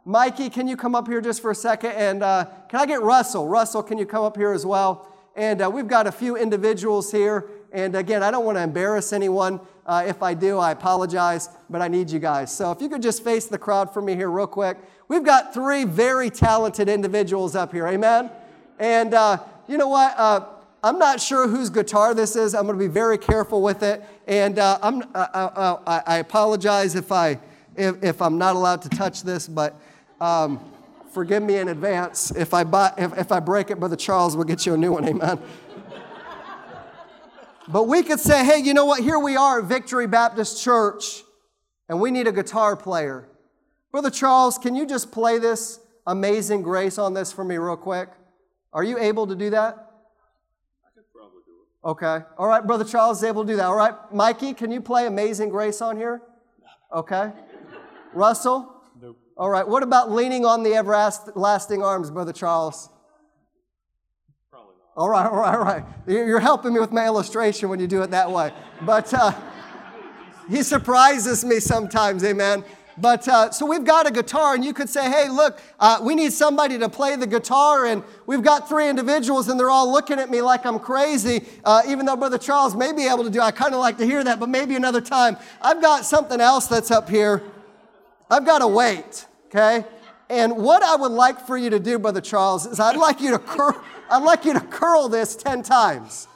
Mikey, 0.07 0.49
can 0.49 0.67
you 0.67 0.75
come 0.75 0.95
up 0.95 1.07
here 1.07 1.21
just 1.21 1.43
for 1.43 1.51
a 1.51 1.55
second? 1.55 1.91
And 1.91 2.23
uh, 2.23 2.47
can 2.71 2.81
I 2.81 2.87
get 2.87 3.03
Russell? 3.03 3.47
Russell, 3.47 3.83
can 3.83 3.99
you 3.99 4.07
come 4.07 4.25
up 4.25 4.39
here 4.39 4.53
as 4.53 4.65
well? 4.65 5.13
And 5.35 5.61
uh, 5.61 5.71
we've 5.71 5.87
got 5.87 6.07
a 6.07 6.13
few 6.13 6.39
individuals 6.39 7.13
here. 7.13 7.51
And 7.73 7.95
again, 7.95 8.23
I 8.23 8.31
don't 8.31 8.47
want 8.47 8.57
to 8.57 8.63
embarrass 8.63 9.13
anyone. 9.13 9.61
Uh, 9.87 10.05
if 10.07 10.21
I 10.23 10.35
do, 10.35 10.59
I 10.59 10.73
apologize, 10.73 11.49
but 11.71 11.81
I 11.81 11.87
need 11.87 12.11
you 12.11 12.19
guys. 12.19 12.53
So 12.53 12.73
if 12.73 12.83
you 12.83 12.89
could 12.89 13.03
just 13.03 13.23
face 13.23 13.47
the 13.47 13.59
crowd 13.59 13.95
for 13.95 14.03
me 14.03 14.17
here, 14.17 14.29
real 14.29 14.49
quick. 14.49 14.79
We've 15.09 15.23
got 15.23 15.55
three 15.55 15.85
very 15.85 16.29
talented 16.29 16.89
individuals 16.89 17.55
up 17.55 17.73
here, 17.73 17.87
amen? 17.87 18.31
And 18.81 19.15
uh, 19.15 19.39
you 19.69 19.79
know 19.79 19.89
what? 19.89 20.15
Uh, 20.19 20.47
I'm 20.83 20.99
not 20.99 21.21
sure 21.21 21.47
whose 21.47 21.71
guitar 21.71 22.15
this 22.15 22.37
is. 22.37 22.55
I'm 22.55 22.67
going 22.67 22.79
to 22.79 22.85
be 22.85 22.93
very 22.93 23.17
careful 23.17 23.63
with 23.63 23.83
it. 23.83 24.05
And 24.27 24.59
uh, 24.59 24.79
I'm, 24.83 25.03
uh, 25.15 25.19
uh, 25.33 25.81
I, 25.87 26.03
I, 26.07 26.17
apologize 26.19 26.95
if, 26.97 27.13
I, 27.13 27.39
if, 27.77 28.03
if, 28.03 28.21
I'm 28.23 28.39
not 28.39 28.57
allowed 28.57 28.83
to 28.83 28.89
touch 28.89 29.23
this, 29.23 29.49
but 29.49 29.81
um, 30.21 30.61
forgive 31.13 31.43
me 31.43 31.57
in 31.57 31.69
advance. 31.69 32.31
If 32.33 32.53
I, 32.53 32.65
buy, 32.65 32.93
if, 32.99 33.17
if 33.17 33.33
I 33.33 33.41
break 33.41 33.71
it, 33.71 33.79
Brother 33.79 33.97
Charles 33.97 34.37
will 34.37 34.45
get 34.45 34.67
you 34.67 34.75
a 34.75 34.77
new 34.77 34.93
one, 34.93 35.09
amen? 35.09 35.41
But 37.69 37.89
we 37.89 38.03
could 38.03 38.21
say, 38.21 38.45
hey, 38.45 38.59
you 38.59 38.75
know 38.75 38.85
what? 38.85 39.03
Here 39.03 39.19
we 39.19 39.37
are 39.37 39.59
at 39.59 39.65
Victory 39.65 40.07
Baptist 40.07 40.63
Church, 40.63 41.25
and 41.89 42.01
we 42.01 42.11
need 42.13 42.29
a 42.29 42.33
guitar 42.33 42.77
player. 42.77 43.29
Brother 43.91 44.11
Charles, 44.11 44.57
can 44.57 44.77
you 44.77 44.87
just 44.87 45.11
play 45.11 45.39
this 45.39 45.81
amazing 46.07 46.63
grace 46.63 46.97
on 46.97 47.15
this 47.15 47.33
for 47.33 47.43
me, 47.43 47.57
real 47.57 47.77
quick? 47.77 48.09
Are 48.73 48.85
you 48.85 48.99
able 48.99 49.27
to 49.27 49.35
do 49.35 49.51
that? 49.51 49.75
I 50.85 50.91
could 50.95 51.05
probably 51.13 51.41
do 51.45 51.53
it. 51.53 51.89
Okay. 51.89 52.25
All 52.39 52.47
right, 52.47 52.65
Brother 52.65 52.85
Charles 52.85 53.19
is 53.19 53.25
able 53.25 53.43
to 53.45 53.53
do 53.53 53.57
that. 53.57 53.65
All 53.65 53.77
right. 53.77 53.95
Mikey, 54.13 54.55
can 54.55 54.71
you 54.71 54.81
play 54.81 55.07
Amazing 55.07 55.49
Grace 55.49 55.81
on 55.81 55.97
here? 55.97 56.23
Okay. 56.95 57.33
Russell? 58.15 58.81
Nope. 59.01 59.19
All 59.37 59.51
right. 59.51 59.67
What 59.67 59.83
about 59.83 60.13
leaning 60.13 60.45
on 60.45 60.63
the 60.63 60.75
everlasting 60.75 61.83
arms, 61.83 62.11
Brother 62.13 62.33
Charles? 62.33 62.91
All 64.97 65.11
right, 65.11 65.27
all 65.27 65.37
right, 65.37 65.55
all 65.55 65.63
right. 65.63 65.85
You're 66.07 66.41
helping 66.41 66.73
me 66.73 66.81
with 66.81 66.91
my 66.91 67.05
illustration 67.05 67.69
when 67.69 67.79
you 67.79 67.87
do 67.87 68.01
it 68.01 68.11
that 68.13 68.31
way. 68.31 68.51
But 68.81 69.13
uh, 69.13 69.33
he 70.49 70.63
surprises 70.63 71.45
me 71.45 71.61
sometimes, 71.61 72.25
amen. 72.25 72.65
But 72.97 73.29
uh, 73.29 73.51
so 73.51 73.67
we've 73.67 73.85
got 73.85 74.07
a 74.07 74.11
guitar, 74.11 74.55
and 74.55 74.65
you 74.65 74.73
could 74.73 74.89
say, 74.89 75.11
hey, 75.11 75.29
look, 75.29 75.61
uh, 75.79 76.01
we 76.03 76.15
need 76.15 76.33
somebody 76.33 76.79
to 76.79 76.89
play 76.89 77.15
the 77.15 77.27
guitar, 77.27 77.85
and 77.85 78.03
we've 78.25 78.43
got 78.43 78.71
three 78.71 78.89
individuals, 78.89 79.49
and 79.49 79.61
they're 79.61 79.69
all 79.69 79.93
looking 79.93 80.19
at 80.19 80.31
me 80.31 80.41
like 80.41 80.65
I'm 80.65 80.79
crazy, 80.79 81.45
uh, 81.63 81.83
even 81.87 82.07
though 82.07 82.17
Brother 82.17 82.39
Charles 82.39 82.75
may 82.75 82.95
be 82.95 83.07
able 83.07 83.25
to 83.25 83.31
do 83.31 83.43
I 83.43 83.51
kind 83.51 83.75
of 83.75 83.81
like 83.81 83.99
to 83.99 84.07
hear 84.07 84.25
that, 84.25 84.41
but 84.41 84.49
maybe 84.49 84.77
another 84.77 85.03
time. 85.03 85.37
I've 85.61 85.83
got 85.83 86.07
something 86.07 86.41
else 86.41 86.69
that's 86.69 86.91
up 86.91 87.11
here. 87.11 87.43
I've 88.31 88.47
got 88.47 88.61
to 88.61 88.67
wait, 88.67 89.27
okay? 89.49 89.85
And 90.31 90.57
what 90.57 90.83
I 90.83 90.97
would 90.97 91.13
like 91.13 91.47
for 91.47 91.59
you 91.59 91.69
to 91.69 91.79
do, 91.79 91.99
Brother 91.99 92.23
Charles, 92.23 92.65
is 92.65 92.81
I'd 92.81 92.97
like 92.97 93.21
you 93.21 93.33
to 93.33 93.39
curl. 93.39 93.79
I'd 94.11 94.23
like 94.23 94.45
you 94.45 94.53
to 94.53 94.61
curl 94.61 95.09
this 95.09 95.37
10 95.37 95.63
times. 95.63 96.29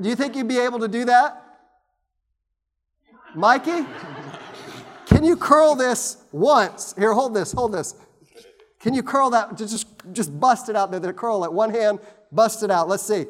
Do 0.00 0.08
you 0.08 0.14
think 0.14 0.36
you'd 0.36 0.48
be 0.48 0.58
able 0.58 0.78
to 0.80 0.88
do 0.88 1.04
that? 1.06 1.42
Mikey? 3.34 3.86
Can 5.06 5.24
you 5.24 5.36
curl 5.36 5.74
this 5.74 6.18
once? 6.32 6.94
Here, 6.96 7.12
hold 7.12 7.34
this, 7.34 7.52
hold 7.52 7.72
this. 7.72 7.94
Can 8.78 8.94
you 8.94 9.02
curl 9.02 9.30
that? 9.30 9.56
Just, 9.56 9.86
just 10.12 10.38
bust 10.38 10.68
it 10.68 10.76
out 10.76 10.90
there. 10.90 11.12
Curl 11.12 11.44
it. 11.44 11.52
One 11.52 11.70
hand, 11.70 11.98
bust 12.32 12.62
it 12.62 12.70
out. 12.70 12.88
Let's 12.88 13.02
see. 13.02 13.26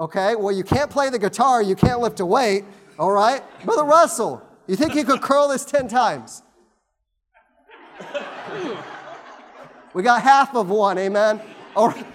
Okay, 0.00 0.34
well, 0.34 0.54
you 0.54 0.64
can't 0.64 0.90
play 0.90 1.10
the 1.10 1.18
guitar, 1.18 1.62
you 1.62 1.76
can't 1.76 2.00
lift 2.00 2.20
a 2.20 2.26
weight, 2.26 2.64
all 2.98 3.12
right? 3.12 3.42
Brother 3.66 3.84
Russell, 3.84 4.42
you 4.66 4.74
think 4.74 4.94
you 4.94 5.04
could 5.04 5.20
curl 5.20 5.46
this 5.46 5.66
10 5.66 5.88
times? 5.88 6.42
We 9.92 10.02
got 10.02 10.22
half 10.22 10.54
of 10.54 10.68
one, 10.70 10.98
amen? 10.98 11.40
Right. 11.76 12.06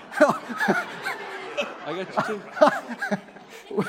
I 1.85 2.03
got 2.03 2.29
you 2.29 2.41
too. 3.69 3.81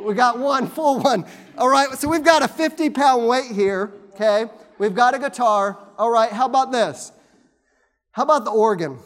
we 0.02 0.14
got 0.14 0.38
one, 0.38 0.66
full 0.66 1.00
one. 1.00 1.26
All 1.58 1.68
right, 1.68 1.90
so 1.92 2.08
we've 2.08 2.24
got 2.24 2.42
a 2.42 2.48
50 2.48 2.90
pound 2.90 3.26
weight 3.28 3.50
here, 3.50 3.92
okay? 4.14 4.46
We've 4.78 4.94
got 4.94 5.14
a 5.14 5.18
guitar. 5.18 5.78
All 5.98 6.10
right, 6.10 6.30
how 6.30 6.46
about 6.46 6.72
this? 6.72 7.12
How 8.12 8.22
about 8.22 8.44
the 8.44 8.50
organ? 8.50 8.98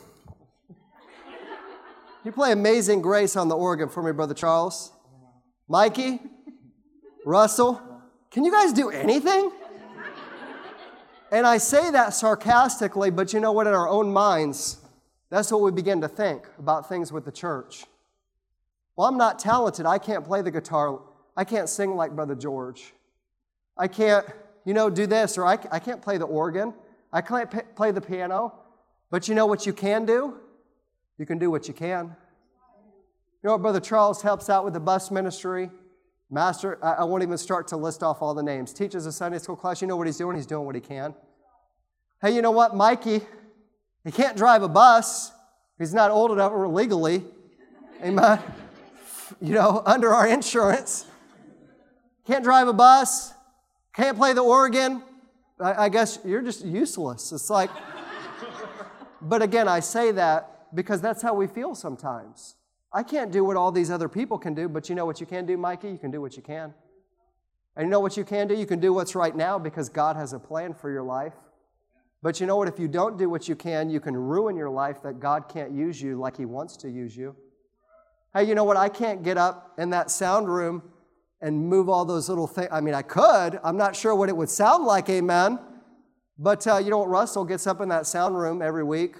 You 2.24 2.32
play 2.32 2.52
Amazing 2.52 3.02
Grace 3.02 3.34
on 3.34 3.48
the 3.48 3.56
organ 3.56 3.88
for 3.88 4.02
me, 4.02 4.12
Brother 4.12 4.34
Charles. 4.34 4.92
Mikey? 5.68 6.20
Russell? 7.24 7.80
Can 8.30 8.44
you 8.44 8.52
guys 8.52 8.72
do 8.72 8.90
anything? 8.90 9.50
And 11.32 11.46
I 11.46 11.58
say 11.58 11.90
that 11.92 12.12
sarcastically, 12.12 13.10
but 13.10 13.32
you 13.32 13.40
know 13.40 13.52
what? 13.52 13.66
In 13.66 13.72
our 13.72 13.88
own 13.88 14.12
minds, 14.12 14.78
that's 15.30 15.52
what 15.52 15.60
we 15.60 15.70
begin 15.70 16.00
to 16.00 16.08
think 16.08 16.48
about 16.58 16.88
things 16.88 17.12
with 17.12 17.24
the 17.24 17.30
church. 17.30 17.84
Well, 18.96 19.06
I'm 19.06 19.16
not 19.16 19.38
talented. 19.38 19.86
I 19.86 19.98
can't 19.98 20.24
play 20.24 20.42
the 20.42 20.50
guitar. 20.50 21.00
I 21.36 21.44
can't 21.44 21.68
sing 21.68 21.94
like 21.94 22.16
Brother 22.16 22.34
George. 22.34 22.92
I 23.78 23.86
can't, 23.86 24.26
you 24.64 24.74
know, 24.74 24.90
do 24.90 25.06
this, 25.06 25.38
or 25.38 25.46
I, 25.46 25.56
I 25.70 25.78
can't 25.78 26.02
play 26.02 26.18
the 26.18 26.26
organ. 26.26 26.74
I 27.12 27.20
can't 27.20 27.50
p- 27.50 27.60
play 27.76 27.92
the 27.92 28.00
piano. 28.00 28.52
But 29.10 29.28
you 29.28 29.34
know 29.34 29.46
what 29.46 29.66
you 29.66 29.72
can 29.72 30.04
do? 30.04 30.34
You 31.16 31.26
can 31.26 31.38
do 31.38 31.50
what 31.50 31.68
you 31.68 31.74
can. 31.74 32.06
You 32.06 33.46
know 33.46 33.52
what 33.52 33.62
Brother 33.62 33.80
Charles 33.80 34.20
helps 34.20 34.50
out 34.50 34.64
with 34.64 34.74
the 34.74 34.80
bus 34.80 35.10
ministry? 35.10 35.70
Master, 36.30 36.78
I, 36.84 37.02
won't 37.02 37.24
even 37.24 37.36
start 37.36 37.66
to 37.68 37.76
list 37.76 38.04
off 38.04 38.22
all 38.22 38.34
the 38.34 38.42
names. 38.42 38.72
Teaches 38.72 39.04
a 39.04 39.10
Sunday 39.10 39.38
school 39.38 39.56
class. 39.56 39.82
You 39.82 39.88
know 39.88 39.96
what 39.96 40.06
he's 40.06 40.16
doing? 40.16 40.36
He's 40.36 40.46
doing 40.46 40.64
what 40.64 40.76
he 40.76 40.80
can. 40.80 41.12
Hey, 42.22 42.34
you 42.34 42.40
know 42.40 42.52
what? 42.52 42.76
Mikey, 42.76 43.22
he 44.04 44.12
can't 44.12 44.36
drive 44.36 44.62
a 44.62 44.68
bus. 44.68 45.32
He's 45.76 45.92
not 45.92 46.12
old 46.12 46.30
enough 46.30 46.52
or 46.52 46.68
legally. 46.68 47.24
Amen. 48.02 48.38
You 49.40 49.54
know, 49.54 49.82
under 49.84 50.14
our 50.14 50.28
insurance. 50.28 51.06
Can't 52.26 52.44
drive 52.44 52.68
a 52.68 52.72
bus. 52.72 53.32
Can't 53.92 54.16
play 54.16 54.32
the 54.32 54.42
organ. 54.42 55.02
I, 55.58 55.86
I 55.86 55.88
guess 55.88 56.20
you're 56.24 56.42
just 56.42 56.64
useless. 56.64 57.32
It's 57.32 57.50
like, 57.50 57.70
but 59.22 59.42
again, 59.42 59.66
I 59.66 59.80
say 59.80 60.12
that 60.12 60.74
because 60.74 61.00
that's 61.00 61.22
how 61.22 61.34
we 61.34 61.48
feel 61.48 61.74
sometimes. 61.74 62.54
I 62.92 63.02
can't 63.02 63.30
do 63.30 63.44
what 63.44 63.56
all 63.56 63.70
these 63.70 63.90
other 63.90 64.08
people 64.08 64.38
can 64.38 64.54
do, 64.54 64.68
but 64.68 64.88
you 64.88 64.94
know 64.94 65.06
what 65.06 65.20
you 65.20 65.26
can 65.26 65.46
do, 65.46 65.56
Mikey? 65.56 65.90
You 65.90 65.98
can 65.98 66.10
do 66.10 66.20
what 66.20 66.36
you 66.36 66.42
can. 66.42 66.74
And 67.76 67.86
you 67.86 67.90
know 67.90 68.00
what 68.00 68.16
you 68.16 68.24
can 68.24 68.48
do? 68.48 68.54
You 68.54 68.66
can 68.66 68.80
do 68.80 68.92
what's 68.92 69.14
right 69.14 69.34
now 69.34 69.58
because 69.58 69.88
God 69.88 70.16
has 70.16 70.32
a 70.32 70.38
plan 70.38 70.74
for 70.74 70.90
your 70.90 71.04
life. 71.04 71.34
But 72.22 72.40
you 72.40 72.46
know 72.46 72.56
what? 72.56 72.68
If 72.68 72.78
you 72.78 72.88
don't 72.88 73.16
do 73.16 73.30
what 73.30 73.48
you 73.48 73.54
can, 73.54 73.88
you 73.90 74.00
can 74.00 74.16
ruin 74.16 74.56
your 74.56 74.70
life 74.70 75.02
that 75.02 75.20
God 75.20 75.48
can't 75.48 75.72
use 75.72 76.02
you 76.02 76.18
like 76.18 76.36
He 76.36 76.44
wants 76.44 76.76
to 76.78 76.90
use 76.90 77.16
you. 77.16 77.36
Hey, 78.34 78.44
you 78.44 78.54
know 78.54 78.64
what? 78.64 78.76
I 78.76 78.88
can't 78.88 79.22
get 79.22 79.38
up 79.38 79.74
in 79.78 79.90
that 79.90 80.10
sound 80.10 80.48
room 80.48 80.82
and 81.40 81.58
move 81.58 81.88
all 81.88 82.04
those 82.04 82.28
little 82.28 82.46
things. 82.46 82.68
I 82.70 82.80
mean, 82.80 82.94
I 82.94 83.02
could. 83.02 83.58
I'm 83.64 83.76
not 83.76 83.96
sure 83.96 84.14
what 84.14 84.28
it 84.28 84.36
would 84.36 84.50
sound 84.50 84.84
like, 84.84 85.08
amen. 85.08 85.58
But 86.38 86.66
uh, 86.66 86.78
you 86.78 86.90
know 86.90 86.98
what? 86.98 87.08
Russell 87.08 87.44
gets 87.44 87.66
up 87.66 87.80
in 87.80 87.88
that 87.88 88.06
sound 88.06 88.36
room 88.36 88.60
every 88.62 88.84
week 88.84 89.16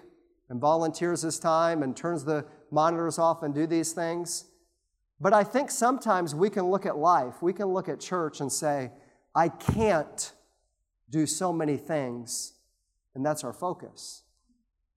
and 0.49 0.61
volunteers 0.61 1.23
his 1.23 1.39
time 1.39 1.83
and 1.83 1.97
turns 1.97 2.25
the 2.25 2.45
monitors 2.73 3.19
off 3.19 3.43
and 3.43 3.55
do 3.55 3.67
these 3.67 3.93
things. 3.93 4.47
But 5.21 5.33
I 5.33 5.45
think 5.45 5.71
sometimes 5.71 6.35
we 6.35 6.49
can 6.49 6.71
look 6.71 6.87
at 6.87 6.97
life, 6.97 7.43
we 7.43 7.53
can 7.53 7.67
look 7.67 7.89
at 7.89 8.01
church 8.01 8.41
and 8.41 8.51
say, 8.51 8.91
I 9.35 9.49
can't 9.49 10.33
do 11.11 11.27
so 11.27 11.53
many 11.53 11.77
things, 11.77 12.55
and 13.15 13.25
that's 13.25 13.45
our 13.45 13.53
focus. 13.53 14.23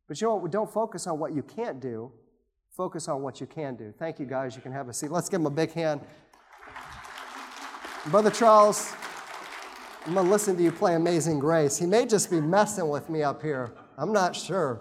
But 0.08 0.22
you 0.22 0.28
know 0.28 0.36
what? 0.36 0.52
Don't 0.52 0.72
focus 0.72 1.08
on 1.08 1.20
what 1.20 1.34
you 1.34 1.44
can't 1.44 1.80
do, 1.80 2.12
focus 2.76 3.08
on 3.08 3.22
what 3.22 3.42
you 3.42 3.48
can 3.48 3.76
do. 3.76 3.94
Thank 3.98 4.20
you, 4.20 4.26
guys. 4.26 4.56
You 4.56 4.62
can 4.62 4.72
have 4.72 4.90
a 4.90 4.94
seat. 4.94 5.12
Let's 5.12 5.30
give 5.30 5.40
them 5.40 5.48
a 5.48 5.56
big 5.56 5.74
hand. 5.74 6.02
Brother 8.08 8.32
Charles, 8.32 8.94
I'm 10.06 10.14
going 10.14 10.26
to 10.26 10.32
listen 10.32 10.58
to 10.58 10.64
you 10.64 10.72
play 10.72 10.96
Amazing 10.96 11.40
Grace. 11.40 11.78
He 11.78 11.86
may 11.86 12.06
just 12.06 12.30
be 12.30 12.42
messing 12.42 12.90
with 12.90 13.10
me 13.10 13.24
up 13.24 13.42
here. 13.42 13.74
I'm 13.98 14.12
not 14.12 14.36
sure. 14.36 14.80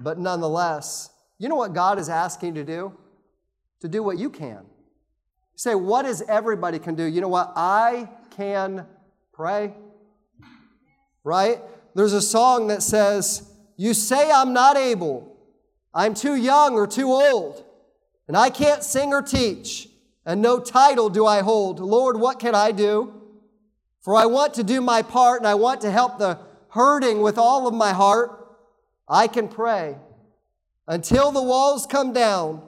But 0.00 0.18
nonetheless, 0.18 1.10
you 1.38 1.48
know 1.48 1.56
what 1.56 1.74
God 1.74 1.98
is 1.98 2.08
asking 2.08 2.54
to 2.54 2.64
do? 2.64 2.92
To 3.80 3.88
do 3.88 4.02
what 4.02 4.18
you 4.18 4.30
can. 4.30 4.64
You 4.64 5.58
say, 5.58 5.74
what 5.74 6.06
is 6.06 6.22
everybody 6.28 6.78
can 6.78 6.94
do? 6.94 7.04
You 7.04 7.20
know 7.20 7.28
what? 7.28 7.52
I 7.56 8.08
can 8.36 8.86
pray. 9.32 9.74
Right? 11.24 11.60
There's 11.94 12.12
a 12.12 12.22
song 12.22 12.68
that 12.68 12.82
says, 12.82 13.50
You 13.76 13.92
say 13.92 14.30
I'm 14.30 14.52
not 14.52 14.76
able, 14.76 15.36
I'm 15.92 16.14
too 16.14 16.36
young 16.36 16.74
or 16.74 16.86
too 16.86 17.10
old, 17.10 17.64
and 18.28 18.36
I 18.36 18.50
can't 18.50 18.82
sing 18.82 19.12
or 19.12 19.22
teach, 19.22 19.88
and 20.24 20.40
no 20.40 20.58
title 20.58 21.10
do 21.10 21.26
I 21.26 21.42
hold. 21.42 21.80
Lord, 21.80 22.18
what 22.18 22.38
can 22.38 22.54
I 22.54 22.72
do? 22.72 23.12
For 24.00 24.14
I 24.14 24.26
want 24.26 24.54
to 24.54 24.62
do 24.62 24.80
my 24.80 25.02
part 25.02 25.40
and 25.40 25.48
I 25.48 25.54
want 25.54 25.80
to 25.80 25.90
help 25.90 26.18
the 26.18 26.38
hurting 26.68 27.22
with 27.22 27.38
all 27.38 27.66
of 27.66 27.74
my 27.74 27.92
heart. 27.92 28.56
I 29.08 29.26
can 29.26 29.48
pray 29.48 29.96
until 30.86 31.32
the 31.32 31.42
walls 31.42 31.86
come 31.86 32.12
down, 32.12 32.62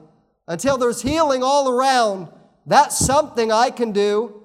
until 0.46 0.78
there's 0.78 1.02
healing 1.02 1.42
all 1.42 1.68
around, 1.68 2.28
that's 2.66 2.98
something 2.98 3.52
I 3.52 3.70
can 3.70 3.92
do. 3.92 4.42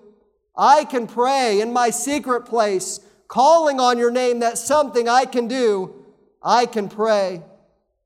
I 0.56 0.86
can 0.86 1.08
pray 1.08 1.60
in 1.62 1.74
my 1.74 1.90
secret 1.90 2.42
place, 2.42 3.00
calling 3.28 3.80
on 3.80 3.98
your 3.98 4.12
name. 4.12 4.40
That's 4.40 4.64
something 4.64 5.10
I 5.10 5.26
can 5.26 5.48
do. 5.48 6.06
I 6.42 6.66
can 6.66 6.90
pray. 6.90 7.42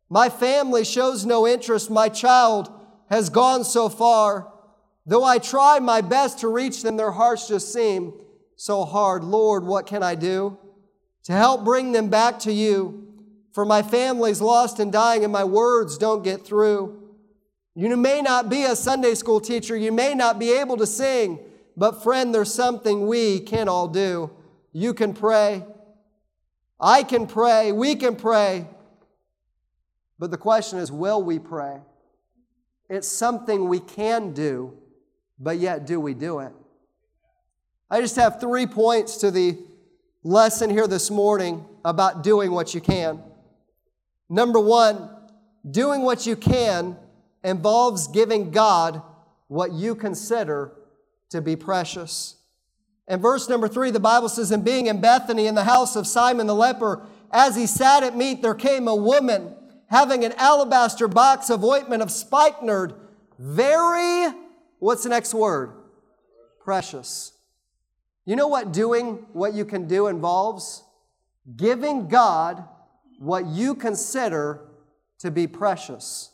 My 0.09 0.29
family 0.29 0.85
shows 0.85 1.25
no 1.25 1.45
interest. 1.45 1.91
My 1.91 2.07
child 2.07 2.71
has 3.09 3.29
gone 3.29 3.63
so 3.63 3.89
far. 3.89 4.51
Though 5.05 5.23
I 5.23 5.37
try 5.39 5.79
my 5.79 6.01
best 6.01 6.39
to 6.39 6.47
reach 6.47 6.83
them, 6.83 6.97
their 6.97 7.11
hearts 7.11 7.47
just 7.47 7.73
seem 7.73 8.13
so 8.55 8.85
hard. 8.85 9.23
Lord, 9.23 9.63
what 9.63 9.85
can 9.85 10.03
I 10.03 10.15
do 10.15 10.57
to 11.23 11.33
help 11.33 11.63
bring 11.63 11.91
them 11.91 12.09
back 12.09 12.39
to 12.39 12.51
you? 12.51 13.06
For 13.57 13.65
my 13.65 13.81
family's 13.81 14.39
lost 14.39 14.77
and 14.77 14.91
dying, 14.91 15.23
and 15.23 15.33
my 15.33 15.43
words 15.43 15.97
don't 15.97 16.23
get 16.23 16.45
through. 16.45 17.01
You 17.73 17.97
may 17.97 18.21
not 18.21 18.49
be 18.49 18.65
a 18.65 18.75
Sunday 18.75 19.15
school 19.15 19.41
teacher, 19.41 19.75
you 19.75 19.91
may 19.91 20.13
not 20.13 20.37
be 20.37 20.51
able 20.51 20.77
to 20.77 20.85
sing, 20.85 21.39
but 21.75 22.03
friend, 22.03 22.35
there's 22.35 22.53
something 22.53 23.07
we 23.07 23.39
can 23.39 23.67
all 23.67 23.87
do. 23.87 24.29
You 24.73 24.93
can 24.93 25.11
pray. 25.11 25.65
I 26.79 27.01
can 27.01 27.25
pray. 27.25 27.71
We 27.71 27.95
can 27.95 28.15
pray. 28.15 28.67
But 30.19 30.29
the 30.29 30.37
question 30.37 30.77
is, 30.77 30.91
will 30.91 31.23
we 31.23 31.39
pray? 31.39 31.79
It's 32.91 33.07
something 33.07 33.67
we 33.67 33.79
can 33.79 34.33
do, 34.33 34.77
but 35.39 35.57
yet 35.57 35.87
do 35.87 35.99
we 35.99 36.13
do 36.13 36.41
it? 36.41 36.53
I 37.89 38.01
just 38.01 38.17
have 38.17 38.39
three 38.39 38.67
points 38.67 39.17
to 39.17 39.31
the 39.31 39.57
lesson 40.21 40.69
here 40.69 40.85
this 40.85 41.09
morning 41.09 41.65
about 41.83 42.21
doing 42.21 42.51
what 42.51 42.75
you 42.75 42.81
can. 42.81 43.23
Number 44.29 44.59
one, 44.59 45.09
doing 45.69 46.01
what 46.01 46.25
you 46.25 46.35
can 46.35 46.97
involves 47.43 48.07
giving 48.07 48.51
God 48.51 49.01
what 49.47 49.71
you 49.71 49.95
consider 49.95 50.73
to 51.29 51.41
be 51.41 51.55
precious. 51.55 52.35
In 53.07 53.21
verse 53.21 53.47
number 53.47 53.67
three, 53.67 53.91
the 53.91 53.99
Bible 53.99 54.29
says, 54.29 54.51
And 54.51 54.65
being 54.65 54.87
in 54.87 54.99
Bethany 54.99 55.47
in 55.47 55.55
the 55.55 55.63
house 55.63 55.95
of 55.95 56.05
Simon 56.05 56.47
the 56.47 56.55
leper, 56.55 57.05
as 57.31 57.55
he 57.55 57.65
sat 57.65 58.03
at 58.03 58.17
meat, 58.17 58.41
there 58.41 58.53
came 58.53 58.87
a 58.87 58.95
woman 58.95 59.55
having 59.87 60.25
an 60.25 60.33
alabaster 60.33 61.07
box 61.07 61.49
of 61.49 61.63
ointment 61.63 62.01
of 62.01 62.11
spikenard, 62.11 62.93
very, 63.39 64.33
what's 64.79 65.03
the 65.03 65.09
next 65.09 65.33
word? 65.33 65.71
Precious. 66.63 67.33
You 68.25 68.35
know 68.35 68.47
what 68.47 68.73
doing 68.73 69.25
what 69.31 69.53
you 69.53 69.63
can 69.63 69.87
do 69.87 70.07
involves? 70.07 70.83
Giving 71.55 72.09
God 72.09 72.65
what 73.17 73.45
you 73.47 73.75
consider 73.75 74.61
to 75.19 75.31
be 75.31 75.47
precious. 75.47 76.31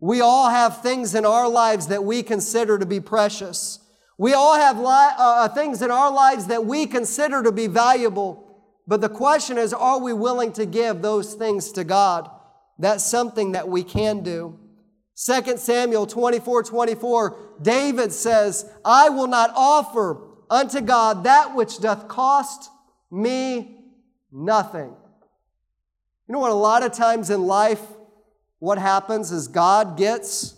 We 0.00 0.20
all 0.20 0.50
have 0.50 0.82
things 0.82 1.14
in 1.14 1.24
our 1.24 1.48
lives 1.48 1.88
that 1.88 2.04
we 2.04 2.22
consider 2.22 2.78
to 2.78 2.86
be 2.86 3.00
precious. 3.00 3.80
We 4.18 4.34
all 4.34 4.54
have 4.54 4.78
li- 4.78 4.84
uh, 4.86 5.14
uh, 5.18 5.48
things 5.48 5.82
in 5.82 5.90
our 5.90 6.10
lives 6.10 6.46
that 6.46 6.64
we 6.64 6.86
consider 6.86 7.42
to 7.42 7.52
be 7.52 7.66
valuable. 7.66 8.42
But 8.86 9.00
the 9.00 9.08
question 9.08 9.58
is, 9.58 9.72
are 9.72 9.98
we 9.98 10.12
willing 10.12 10.52
to 10.52 10.66
give 10.66 11.02
those 11.02 11.34
things 11.34 11.72
to 11.72 11.84
God? 11.84 12.30
That's 12.78 13.04
something 13.04 13.52
that 13.52 13.68
we 13.68 13.82
can 13.82 14.22
do. 14.22 14.58
2 15.16 15.56
Samuel 15.56 16.06
24 16.06 16.62
24, 16.62 17.36
David 17.62 18.12
says, 18.12 18.70
I 18.84 19.08
will 19.08 19.26
not 19.26 19.50
offer 19.56 20.20
unto 20.50 20.82
God 20.82 21.24
that 21.24 21.54
which 21.54 21.78
doth 21.78 22.06
cost 22.06 22.70
me 23.10 23.80
nothing. 24.30 24.94
You 26.28 26.32
know 26.32 26.38
what? 26.40 26.50
A 26.50 26.54
lot 26.54 26.82
of 26.82 26.92
times 26.92 27.30
in 27.30 27.46
life, 27.46 27.82
what 28.58 28.78
happens 28.78 29.30
is 29.30 29.48
God 29.48 29.96
gets 29.96 30.54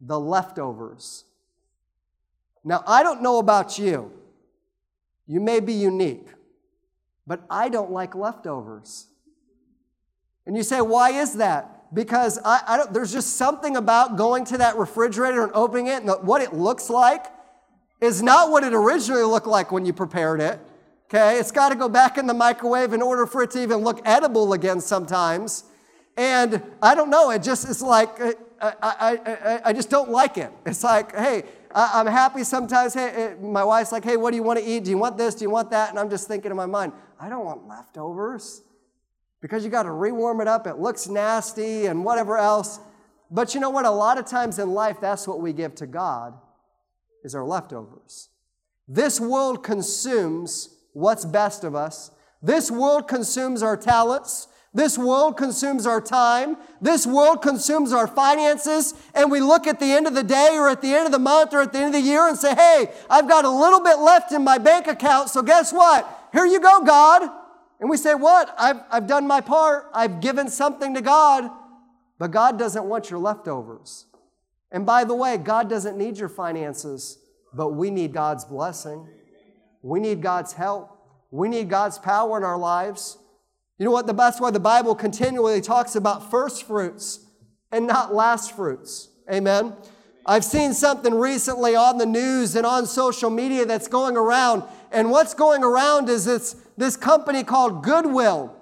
the 0.00 0.18
leftovers. 0.18 1.24
Now, 2.64 2.84
I 2.86 3.02
don't 3.02 3.22
know 3.22 3.38
about 3.38 3.78
you. 3.78 4.12
You 5.26 5.40
may 5.40 5.60
be 5.60 5.72
unique, 5.72 6.28
but 7.26 7.44
I 7.48 7.68
don't 7.68 7.90
like 7.90 8.14
leftovers. 8.14 9.06
And 10.46 10.56
you 10.56 10.62
say, 10.62 10.80
why 10.80 11.10
is 11.10 11.34
that? 11.34 11.94
Because 11.94 12.38
I, 12.44 12.60
I 12.66 12.86
there's 12.90 13.12
just 13.12 13.36
something 13.36 13.76
about 13.76 14.16
going 14.16 14.44
to 14.46 14.58
that 14.58 14.76
refrigerator 14.76 15.42
and 15.42 15.52
opening 15.54 15.86
it 15.88 16.02
and 16.02 16.10
what 16.26 16.42
it 16.42 16.52
looks 16.52 16.90
like 16.90 17.26
is 18.00 18.22
not 18.22 18.50
what 18.50 18.64
it 18.64 18.74
originally 18.74 19.22
looked 19.22 19.46
like 19.46 19.70
when 19.70 19.84
you 19.84 19.92
prepared 19.92 20.40
it. 20.40 20.58
Okay, 21.14 21.38
it's 21.38 21.50
got 21.50 21.68
to 21.68 21.74
go 21.74 21.90
back 21.90 22.16
in 22.16 22.26
the 22.26 22.32
microwave 22.32 22.94
in 22.94 23.02
order 23.02 23.26
for 23.26 23.42
it 23.42 23.50
to 23.50 23.62
even 23.62 23.80
look 23.80 24.00
edible 24.06 24.54
again 24.54 24.80
sometimes. 24.80 25.64
And 26.16 26.62
I 26.80 26.94
don't 26.94 27.10
know, 27.10 27.28
it 27.28 27.42
just 27.42 27.68
is 27.68 27.82
like, 27.82 28.18
uh, 28.18 28.32
I, 28.62 28.72
I, 28.82 29.18
I, 29.26 29.60
I 29.66 29.72
just 29.74 29.90
don't 29.90 30.08
like 30.08 30.38
it. 30.38 30.50
It's 30.64 30.82
like, 30.82 31.14
hey, 31.14 31.44
I, 31.74 32.00
am 32.00 32.06
happy 32.06 32.44
sometimes. 32.44 32.94
Hey, 32.94 33.34
my 33.42 33.62
wife's 33.62 33.92
like, 33.92 34.04
hey, 34.04 34.16
what 34.16 34.30
do 34.30 34.36
you 34.36 34.42
want 34.42 34.58
to 34.58 34.64
eat? 34.64 34.84
Do 34.84 34.90
you 34.90 34.96
want 34.96 35.18
this? 35.18 35.34
Do 35.34 35.44
you 35.44 35.50
want 35.50 35.70
that? 35.72 35.90
And 35.90 35.98
I'm 35.98 36.08
just 36.08 36.28
thinking 36.28 36.50
in 36.50 36.56
my 36.56 36.64
mind, 36.64 36.94
I 37.20 37.28
don't 37.28 37.44
want 37.44 37.68
leftovers 37.68 38.62
because 39.42 39.64
you 39.64 39.70
got 39.70 39.82
to 39.82 39.92
rewarm 39.92 40.40
it 40.40 40.48
up. 40.48 40.66
It 40.66 40.78
looks 40.78 41.08
nasty 41.08 41.84
and 41.84 42.06
whatever 42.06 42.38
else. 42.38 42.80
But 43.30 43.54
you 43.54 43.60
know 43.60 43.68
what? 43.68 43.84
A 43.84 43.90
lot 43.90 44.16
of 44.16 44.24
times 44.24 44.58
in 44.58 44.70
life, 44.70 44.98
that's 44.98 45.28
what 45.28 45.42
we 45.42 45.52
give 45.52 45.74
to 45.74 45.86
God 45.86 46.32
is 47.22 47.34
our 47.34 47.44
leftovers. 47.44 48.30
This 48.88 49.20
world 49.20 49.62
consumes 49.62 50.78
what's 50.92 51.24
best 51.24 51.64
of 51.64 51.74
us. 51.74 52.10
This 52.42 52.70
world 52.70 53.08
consumes 53.08 53.62
our 53.62 53.76
talents. 53.76 54.48
This 54.74 54.96
world 54.96 55.36
consumes 55.36 55.86
our 55.86 56.00
time. 56.00 56.56
This 56.80 57.06
world 57.06 57.42
consumes 57.42 57.92
our 57.92 58.06
finances. 58.06 58.94
And 59.14 59.30
we 59.30 59.40
look 59.40 59.66
at 59.66 59.78
the 59.78 59.92
end 59.92 60.06
of 60.06 60.14
the 60.14 60.22
day 60.22 60.56
or 60.56 60.68
at 60.68 60.80
the 60.80 60.94
end 60.94 61.06
of 61.06 61.12
the 61.12 61.18
month 61.18 61.52
or 61.52 61.60
at 61.60 61.72
the 61.72 61.78
end 61.78 61.94
of 61.94 62.02
the 62.02 62.08
year 62.08 62.26
and 62.26 62.38
say, 62.38 62.54
hey, 62.54 62.90
I've 63.10 63.28
got 63.28 63.44
a 63.44 63.50
little 63.50 63.80
bit 63.80 63.98
left 63.98 64.32
in 64.32 64.42
my 64.42 64.58
bank 64.58 64.86
account. 64.86 65.28
So 65.28 65.42
guess 65.42 65.72
what? 65.72 66.28
Here 66.32 66.46
you 66.46 66.58
go, 66.58 66.82
God. 66.84 67.30
And 67.80 67.90
we 67.90 67.96
say, 67.96 68.14
what? 68.14 68.54
I've, 68.58 68.80
I've 68.90 69.06
done 69.06 69.26
my 69.26 69.40
part. 69.40 69.90
I've 69.92 70.20
given 70.20 70.48
something 70.48 70.94
to 70.94 71.02
God. 71.02 71.50
But 72.18 72.30
God 72.30 72.58
doesn't 72.58 72.84
want 72.84 73.10
your 73.10 73.18
leftovers. 73.18 74.06
And 74.70 74.86
by 74.86 75.04
the 75.04 75.14
way, 75.14 75.36
God 75.36 75.68
doesn't 75.68 75.98
need 75.98 76.16
your 76.16 76.30
finances, 76.30 77.18
but 77.52 77.70
we 77.70 77.90
need 77.90 78.12
God's 78.12 78.44
blessing. 78.44 79.06
We 79.82 80.00
need 80.00 80.22
God's 80.22 80.52
help. 80.52 80.96
We 81.30 81.48
need 81.48 81.68
God's 81.68 81.98
power 81.98 82.36
in 82.36 82.44
our 82.44 82.58
lives. 82.58 83.18
You 83.78 83.86
know 83.86 83.90
what? 83.90 84.06
That's 84.06 84.40
why 84.40 84.50
the 84.50 84.60
Bible 84.60 84.94
continually 84.94 85.60
talks 85.60 85.96
about 85.96 86.30
first 86.30 86.66
fruits 86.66 87.20
and 87.72 87.86
not 87.86 88.14
last 88.14 88.54
fruits. 88.54 89.08
Amen. 89.30 89.74
I've 90.24 90.44
seen 90.44 90.72
something 90.72 91.14
recently 91.14 91.74
on 91.74 91.98
the 91.98 92.06
news 92.06 92.54
and 92.54 92.64
on 92.64 92.86
social 92.86 93.30
media 93.30 93.66
that's 93.66 93.88
going 93.88 94.16
around. 94.16 94.62
And 94.92 95.10
what's 95.10 95.34
going 95.34 95.64
around 95.64 96.08
is 96.08 96.24
this, 96.24 96.54
this 96.76 96.96
company 96.96 97.42
called 97.42 97.82
Goodwill. 97.82 98.54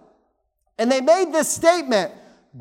And 0.79 0.91
they 0.91 1.01
made 1.01 1.33
this 1.33 1.51
statement 1.51 2.13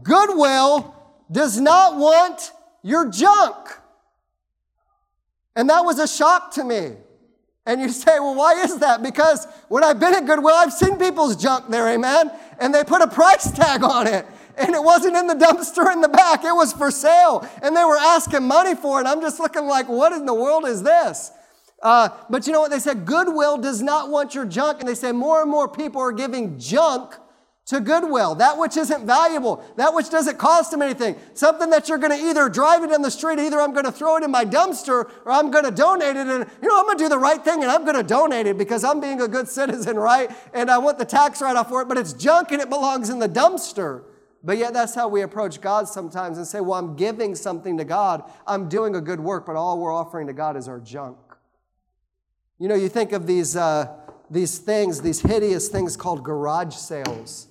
Goodwill 0.04 0.94
does 1.32 1.60
not 1.60 1.98
want 1.98 2.51
your 2.84 3.10
junk. 3.10 3.56
And 5.56 5.70
that 5.70 5.86
was 5.86 6.00
a 6.00 6.08
shock 6.08 6.51
to 6.56 6.63
me. 6.63 6.94
And 7.66 7.82
you 7.82 7.89
say, 7.89 8.20
well, 8.20 8.36
why 8.36 8.54
is 8.63 8.78
that? 8.80 9.04
Because 9.04 9.45
when 9.67 9.84
I've 9.84 10.00
been 10.00 10.15
at 10.15 10.26
Goodwill, 10.26 10.56
I've 10.56 10.74
seen 10.74 10.98
people's 10.98 11.36
junk 11.36 11.69
there, 11.69 11.88
amen? 11.89 12.32
And 12.60 12.74
they 12.74 12.84
put 12.84 13.02
a 13.02 13.08
price 13.08 13.52
tag 13.52 13.84
on 13.84 14.08
it. 14.08 14.26
And 14.58 14.76
it 14.76 14.84
wasn't 14.84 15.15
in 15.15 15.28
the 15.28 15.36
dumpster 15.36 15.91
in 15.93 16.02
the 16.02 16.10
back, 16.10 16.43
it 16.43 16.54
was 16.54 16.74
for 16.74 16.91
sale. 16.91 17.48
And 17.62 17.76
they 17.76 17.86
were 17.86 17.98
asking 17.98 18.43
money 18.43 18.76
for 18.76 19.00
it. 19.00 19.08
I'm 19.08 19.22
just 19.22 19.39
looking 19.39 19.65
like, 19.67 19.88
what 19.88 20.12
in 20.12 20.26
the 20.26 20.34
world 20.34 20.65
is 20.65 20.84
this? 20.84 21.32
Uh, 21.82 22.10
but 22.30 22.45
you 22.45 22.52
know 22.52 22.60
what? 22.60 22.72
They 22.72 22.80
said 22.80 23.06
Goodwill 23.06 23.58
does 23.58 23.82
not 23.82 24.10
want 24.10 24.36
your 24.36 24.45
junk. 24.45 24.80
And 24.80 24.89
they 24.89 24.95
say 24.95 25.12
more 25.12 25.41
and 25.41 25.50
more 25.50 25.67
people 25.67 26.02
are 26.02 26.12
giving 26.12 26.60
junk 26.60 27.15
to 27.69 27.79
Goodwill, 27.79 28.34
that 28.34 28.58
which 28.58 28.77
isn't 28.77 29.05
valuable, 29.05 29.63
that 29.75 29.93
which 29.93 30.10
doesn't 30.10 30.39
cost 30.39 30.71
them 30.71 30.82
anything, 30.82 31.15
something 31.36 31.69
that 31.69 31.88
you're 31.88 31.99
going 31.99 32.12
to 32.12 32.17
either 32.17 32.49
drive 32.49 32.84
it 32.84 32.91
in 32.91 33.03
the 33.03 33.12
street, 33.12 33.38
either 33.38 33.62
I'm 33.62 33.73
going 33.73 33.86
to 33.86 33.91
throw 33.91 34.17
it 34.17 34.23
in 34.23 34.32
my 34.32 34.43
dumpster 34.43 35.08
or 35.23 35.32
I'm 35.32 35.51
going 35.51 35.65
to 35.65 35.71
donate 35.71 36.15
it. 36.15 36.25
And, 36.25 36.49
you 36.63 36.67
know, 36.67 36.79
I'm 36.79 36.86
going 36.86 36.97
to 36.97 37.03
do 37.03 37.10
the 37.10 37.19
right 37.19 37.43
thing 37.45 37.62
and 37.62 37.71
I'm 37.71 37.84
going 37.86 37.95
to 37.95 38.01
donate 38.01 38.47
it 38.47 38.58
because 38.58 38.84
I'm 38.84 38.99
being 38.99 39.21
a 39.21 39.27
good 39.27 39.47
citizen, 39.47 39.97
right? 39.99 40.32
And 40.51 40.71
I 40.71 40.79
want 40.79 40.97
the 40.97 41.05
tax 41.05 41.43
write 41.43 41.55
off 41.55 41.69
for 41.69 41.84
it, 41.84 41.88
but 41.88 41.99
it's 41.99 42.12
junk 42.13 42.51
and 42.51 42.60
it 42.60 42.71
belongs 42.71 43.12
in 43.12 43.19
the 43.19 43.29
dumpster. 43.29 44.01
But 44.43 44.58
yet, 44.58 44.73
that's 44.73 44.95
how 44.95 45.08
we 45.08 45.21
approach 45.21 45.62
God 45.62 45.88
sometimes 45.88 46.38
and 46.38 46.47
say, 46.47 46.62
Well, 46.62 46.79
I'm 46.79 46.95
giving 46.95 47.36
something 47.36 47.77
to 47.77 47.84
God. 47.84 48.23
I'm 48.47 48.69
doing 48.69 48.95
a 48.95 49.01
good 49.01 49.19
work, 49.19 49.45
but 49.45 49.58
all 49.58 49.77
we're 49.77 49.93
offering 49.93 50.27
to 50.27 50.34
God 50.34 50.55
is 50.55 50.69
our 50.69 50.79
junk. 50.79 51.17
You 52.58 52.69
know, 52.69 52.75
you 52.75 52.88
think 52.88 53.12
of 53.12 53.27
these, 53.27 53.58
uh, 53.58 53.95
these 54.32 54.58
things, 54.58 55.01
these 55.01 55.19
hideous 55.19 55.67
things 55.67 55.97
called 55.97 56.23
garage 56.23 56.73
sales 56.73 57.49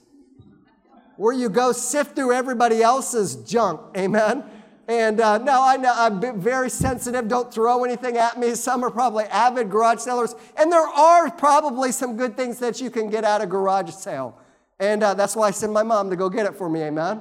where 1.18 1.34
you 1.34 1.48
go 1.48 1.72
sift 1.72 2.16
through 2.16 2.32
everybody 2.32 2.80
else's 2.80 3.36
junk. 3.36 3.80
Amen. 3.96 4.44
And 4.86 5.20
uh, 5.20 5.36
no, 5.36 5.62
I 5.62 5.76
know 5.76 5.92
I'm 5.94 6.40
very 6.40 6.70
sensitive. 6.70 7.28
Don't 7.28 7.52
throw 7.52 7.84
anything 7.84 8.16
at 8.16 8.38
me. 8.38 8.54
Some 8.54 8.82
are 8.82 8.90
probably 8.90 9.24
avid 9.24 9.68
garage 9.68 9.98
sellers, 9.98 10.34
and 10.56 10.72
there 10.72 10.80
are 10.80 11.30
probably 11.30 11.92
some 11.92 12.16
good 12.16 12.36
things 12.36 12.58
that 12.60 12.80
you 12.80 12.88
can 12.88 13.10
get 13.10 13.24
out 13.24 13.42
of 13.42 13.50
garage 13.50 13.90
sale. 13.90 14.38
And 14.80 15.02
uh, 15.02 15.12
that's 15.12 15.36
why 15.36 15.48
I 15.48 15.50
send 15.50 15.74
my 15.74 15.82
mom 15.82 16.08
to 16.08 16.16
go 16.16 16.30
get 16.30 16.46
it 16.46 16.54
for 16.54 16.70
me. 16.70 16.82
Amen. 16.84 17.20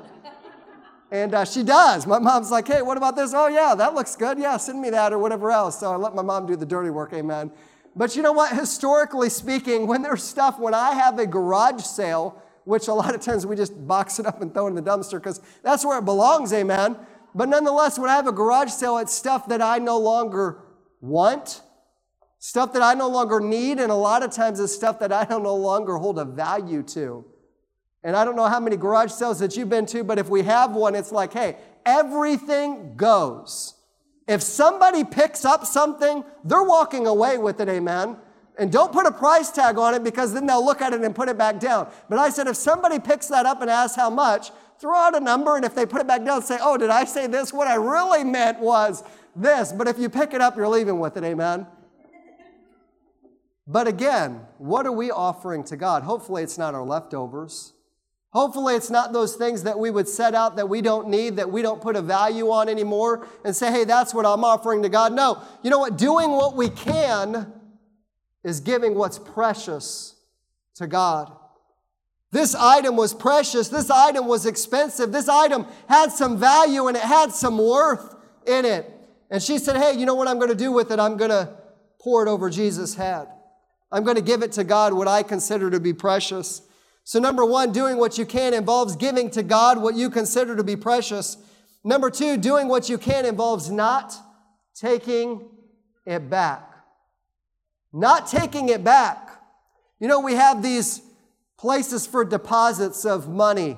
And 1.12 1.34
uh, 1.34 1.44
she 1.44 1.64
does. 1.64 2.06
My 2.06 2.20
mom's 2.20 2.52
like, 2.52 2.68
hey, 2.68 2.82
what 2.82 2.98
about 2.98 3.16
this? 3.16 3.34
Oh, 3.34 3.48
yeah, 3.48 3.74
that 3.76 3.96
looks 3.96 4.16
good. 4.16 4.38
Yeah, 4.38 4.58
send 4.58 4.80
me 4.80 4.90
that 4.92 5.12
or 5.12 5.18
whatever 5.18 5.52
else. 5.52 5.80
So 5.80 5.92
I 5.92 5.96
let 5.96 6.14
my 6.14 6.22
mom 6.22 6.46
do 6.46 6.56
the 6.56 6.66
dirty 6.66 6.90
work. 6.90 7.14
Amen. 7.14 7.52
But 7.96 8.16
you 8.16 8.22
know 8.22 8.34
what? 8.34 8.56
Historically 8.56 9.30
speaking, 9.30 9.88
when 9.88 10.04
there's 10.04 10.24
stuff, 10.24 10.60
when 10.60 10.74
I 10.74 10.92
have 10.92 11.18
a 11.18 11.26
garage 11.26 11.82
sale, 11.82 12.42
which 12.68 12.90
a 12.90 12.94
lot 12.94 13.16
of 13.16 13.22
times 13.22 13.46
we 13.46 13.56
just 13.56 13.88
box 13.88 14.20
it 14.20 14.26
up 14.26 14.42
and 14.42 14.54
throw 14.54 14.66
it 14.68 14.72
in 14.72 14.76
the 14.76 14.82
dumpster 14.82 15.14
because 15.14 15.40
that's 15.64 15.86
where 15.86 16.00
it 16.00 16.06
belongs, 16.06 16.52
eh, 16.52 16.60
amen. 16.60 16.98
But 17.34 17.48
nonetheless, 17.48 17.98
when 17.98 18.10
I 18.10 18.16
have 18.16 18.28
a 18.28 18.32
garage 18.34 18.72
sale, 18.72 18.98
it's 18.98 19.14
stuff 19.14 19.48
that 19.48 19.62
I 19.62 19.78
no 19.78 19.98
longer 19.98 20.60
want, 21.00 21.62
stuff 22.40 22.74
that 22.74 22.82
I 22.82 22.94
no 22.94 23.08
longer 23.08 23.40
need, 23.40 23.80
and 23.80 23.90
a 23.90 23.96
lot 23.96 24.22
of 24.22 24.32
times 24.32 24.60
it's 24.60 24.74
stuff 24.74 25.00
that 25.00 25.14
I 25.14 25.24
don't 25.24 25.44
no 25.44 25.56
longer 25.56 25.96
hold 25.96 26.20
a 26.20 26.26
value 26.26 26.84
to. 26.84 27.24
And 28.04 28.18
I 28.18 28.26
don't 28.26 28.36
know 28.36 28.48
how 28.48 28.60
many 28.60 28.76
garage 28.76 29.12
sales 29.12 29.40
that 29.40 29.56
you've 29.56 29.70
been 29.70 29.86
to, 29.88 30.04
but 30.04 30.20
if 30.20 30.30
we 30.30 30.44
have 30.44 30.76
one, 30.76 30.94
it's 30.94 31.12
like, 31.12 31.32
hey, 31.32 31.58
everything 31.86 32.98
goes. 32.98 33.76
If 34.28 34.42
somebody 34.42 35.06
picks 35.06 35.46
up 35.46 35.66
something, 35.66 36.26
they're 36.44 36.64
walking 36.64 37.08
away 37.08 37.38
with 37.38 37.62
it, 37.62 37.70
amen. 37.70 38.18
And 38.60 38.72
don't 38.72 38.92
put 38.92 39.06
a 39.06 39.12
price 39.12 39.52
tag 39.52 39.78
on 39.78 39.94
it 39.94 40.04
because 40.04 40.34
then 40.34 40.48
they'll 40.48 40.66
look 40.66 40.82
at 40.82 40.94
it 40.94 41.02
and 41.02 41.16
put 41.16 41.30
it 41.30 41.38
back 41.38 41.60
down. 41.60 41.90
But 42.10 42.18
I 42.18 42.30
said, 42.30 42.48
if 42.48 42.56
somebody 42.56 43.00
picks 43.00 43.28
that 43.28 43.46
up 43.46 43.62
and 43.62 43.70
asks 43.70 43.96
how 43.96 44.10
much, 44.10 44.52
throw 44.80 44.96
out 44.96 45.16
a 45.16 45.20
number, 45.20 45.56
and 45.56 45.64
if 45.64 45.76
they 45.76 45.86
put 45.86 46.02
it 46.02 46.08
back 46.08 46.26
down, 46.26 46.42
say, 46.42 46.58
oh, 46.62 46.78
did 46.78 46.90
I 46.90 47.06
say 47.06 47.28
this? 47.28 47.54
What 47.54 47.68
I 47.68 47.76
really 47.76 48.24
meant 48.24 48.60
was 48.60 49.04
this. 49.36 49.72
But 49.72 49.88
if 49.88 50.00
you 50.00 50.10
pick 50.10 50.34
it 50.34 50.42
up, 50.42 50.58
you're 50.58 50.68
leaving 50.68 51.00
with 51.00 51.18
it, 51.18 51.24
amen? 51.24 51.68
But 53.68 53.88
again, 53.88 54.42
what 54.58 54.88
are 54.88 54.92
we 54.92 55.12
offering 55.12 55.64
to 55.66 55.76
God? 55.76 56.04
Hopefully, 56.04 56.42
it's 56.42 56.58
not 56.58 56.74
our 56.74 56.86
leftovers. 56.86 57.74
Hopefully, 58.30 58.76
it's 58.76 58.90
not 58.90 59.14
those 59.14 59.36
things 59.36 59.64
that 59.64 59.78
we 59.78 59.92
would 59.92 60.08
set 60.08 60.34
out 60.34 60.56
that 60.56 60.70
we 60.70 60.82
don't 60.82 61.10
need, 61.10 61.36
that 61.36 61.52
we 61.52 61.62
don't 61.62 61.82
put 61.82 61.96
a 61.96 62.02
value 62.02 62.50
on 62.50 62.70
anymore, 62.70 63.28
and 63.44 63.56
say, 63.56 63.72
hey, 63.72 63.84
that's 63.84 64.14
what 64.14 64.26
I'm 64.26 64.44
offering 64.44 64.84
to 64.84 64.90
God. 64.90 65.14
No, 65.14 65.42
you 65.64 65.70
know 65.70 65.80
what? 65.80 65.98
Doing 65.98 66.32
what 66.32 66.56
we 66.56 66.70
can 66.70 67.54
is 68.48 68.60
giving 68.60 68.96
what's 68.96 69.20
precious 69.20 70.16
to 70.76 70.88
God. 70.88 71.36
This 72.32 72.56
item 72.56 72.96
was 72.96 73.14
precious. 73.14 73.70
This 73.70 73.90
item 73.90 74.28
was 74.28 74.46
expensive. 74.46 75.12
This 75.12 75.30
item 75.30 75.66
had 75.88 76.12
some 76.12 76.38
value 76.38 76.88
and 76.88 76.96
it 76.98 77.04
had 77.04 77.32
some 77.32 77.58
worth 77.58 78.16
in 78.46 78.66
it. 78.66 78.92
And 79.30 79.42
she 79.42 79.58
said, 79.58 79.78
Hey, 79.78 79.98
you 79.98 80.06
know 80.06 80.16
what 80.16 80.28
I'm 80.28 80.38
going 80.38 80.50
to 80.50 80.56
do 80.56 80.72
with 80.72 80.92
it? 80.92 81.00
I'm 81.00 81.18
going 81.18 81.32
to 81.32 81.58
pour 82.00 82.26
it 82.26 82.30
over 82.30 82.50
Jesus' 82.50 82.96
head. 82.96 83.28
I'm 83.92 84.04
going 84.04 84.18
to 84.18 84.22
give 84.22 84.44
it 84.44 84.52
to 84.54 84.64
God 84.64 84.94
what 84.94 85.08
I 85.08 85.24
consider 85.24 85.70
to 85.72 85.80
be 85.80 85.94
precious. 85.94 86.62
So, 87.06 87.20
number 87.20 87.46
one, 87.46 87.72
doing 87.72 87.98
what 87.98 88.18
you 88.18 88.26
can 88.26 88.54
involves 88.54 88.98
giving 88.98 89.30
to 89.32 89.44
God 89.44 89.82
what 89.82 89.96
you 89.96 90.10
consider 90.10 90.58
to 90.58 90.64
be 90.64 90.76
precious. 90.76 91.38
Number 91.86 92.10
two, 92.10 92.36
doing 92.36 92.68
what 92.68 92.90
you 92.90 92.98
can 92.98 93.26
involves 93.26 93.70
not 93.70 94.14
taking 94.76 95.50
it 96.06 96.30
back 96.30 96.67
not 97.94 98.28
taking 98.28 98.70
it 98.70 98.84
back. 98.84 99.42
You 100.00 100.08
know, 100.08 100.20
we 100.20 100.34
have 100.34 100.62
these 100.62 101.02
places 101.58 102.06
for 102.06 102.24
deposits 102.24 103.06
of 103.06 103.28
money 103.28 103.78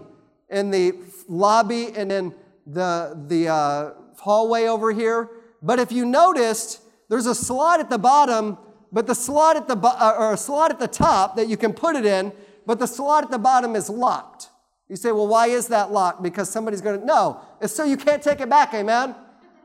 in 0.49 0.71
the 0.71 0.93
lobby 1.27 1.93
and 1.95 2.11
in 2.11 2.33
the, 2.67 3.17
the 3.27 3.47
uh, 3.47 3.91
hallway 4.17 4.65
over 4.65 4.91
here. 4.91 5.29
But 5.61 5.79
if 5.79 5.91
you 5.91 6.05
noticed, 6.05 6.81
there's 7.09 7.25
a 7.25 7.35
slot 7.35 7.79
at 7.79 7.89
the 7.89 7.97
bottom 7.97 8.57
but 8.91 9.07
the 9.07 9.15
slot 9.15 9.55
at 9.55 9.67
the 9.67 9.75
bo- 9.75 9.89
uh, 9.89 10.15
or 10.17 10.33
a 10.33 10.37
slot 10.37 10.71
at 10.71 10.79
the 10.79 10.87
top 10.87 11.35
that 11.35 11.47
you 11.47 11.57
can 11.57 11.73
put 11.73 11.95
it 11.95 12.05
in, 12.05 12.31
but 12.65 12.79
the 12.79 12.87
slot 12.87 13.23
at 13.23 13.31
the 13.31 13.37
bottom 13.37 13.75
is 13.75 13.89
locked. 13.89 14.49
You 14.87 14.95
say, 14.95 15.11
well, 15.11 15.27
why 15.27 15.47
is 15.47 15.67
that 15.67 15.91
locked? 15.91 16.23
Because 16.23 16.49
somebody's 16.49 16.81
going 16.81 16.99
to. 16.99 17.05
No, 17.05 17.41
it's 17.61 17.75
so 17.75 17.83
you 17.83 17.97
can't 17.97 18.23
take 18.23 18.41
it 18.41 18.49
back, 18.49 18.73
amen? 18.73 19.15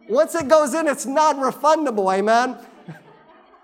Once 0.09 0.35
it 0.35 0.48
goes 0.48 0.74
in, 0.74 0.87
it's 0.87 1.07
non 1.07 1.37
refundable, 1.37 2.14
amen? 2.14 2.59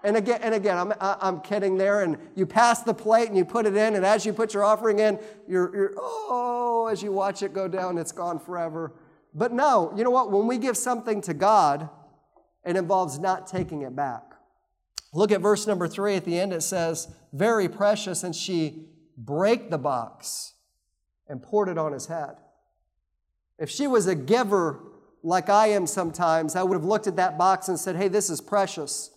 And 0.03 0.17
again, 0.17 0.41
and 0.43 0.55
again, 0.55 0.79
I'm, 0.79 0.93
I'm 1.01 1.41
kidding 1.41 1.77
there. 1.77 2.03
And 2.03 2.17
you 2.35 2.47
pass 2.47 2.83
the 2.83 2.95
plate 2.95 3.29
and 3.29 3.37
you 3.37 3.45
put 3.45 3.67
it 3.67 3.77
in, 3.77 3.97
and 3.97 4.05
as 4.05 4.25
you 4.25 4.33
put 4.33 4.55
your 4.55 4.65
offering 4.65 4.99
in, 4.99 5.19
you're, 5.47 5.75
you're, 5.75 5.95
oh, 5.99 6.89
as 6.91 7.03
you 7.03 7.13
watch 7.13 7.43
it 7.43 7.53
go 7.53 7.69
down, 7.69 7.99
it's 7.99 8.13
gone 8.13 8.39
forever. 8.39 8.95
But 9.35 9.53
no, 9.53 9.93
you 9.97 10.05
know 10.05 10.11
what? 10.11 10.31
When 10.31 10.47
we 10.47 10.59
give 10.59 10.77
something 10.77 11.21
to 11.23 11.35
God, 11.35 11.89
it 12.65 12.77
involves 12.77 13.19
not 13.19 13.47
taking 13.47 13.83
it 13.83 13.95
back. 13.95 14.23
Look 15.13 15.33
at 15.33 15.41
verse 15.41 15.67
number 15.67 15.89
three 15.89 16.15
at 16.15 16.25
the 16.25 16.39
end. 16.39 16.53
It 16.53 16.63
says, 16.63 17.09
Very 17.33 17.69
precious, 17.69 18.23
and 18.23 18.35
she 18.35 18.87
brake 19.17 19.71
the 19.71 19.79
box 19.79 20.55
and 21.29 21.43
poured 21.43 21.69
it 21.69 21.79
on 21.79 21.93
his 21.93 22.07
head. 22.07 22.37
If 23.59 23.71
she 23.71 23.87
was 23.87 24.07
a 24.07 24.15
giver 24.15 24.81
like 25.23 25.49
I 25.49 25.69
am 25.69 25.87
sometimes, 25.87 26.57
I 26.57 26.63
would 26.63 26.75
have 26.75 26.85
looked 26.85 27.07
at 27.07 27.17
that 27.17 27.37
box 27.37 27.69
and 27.69 27.79
said, 27.79 27.97
Hey, 27.97 28.09
this 28.09 28.31
is 28.31 28.41
precious. 28.41 29.11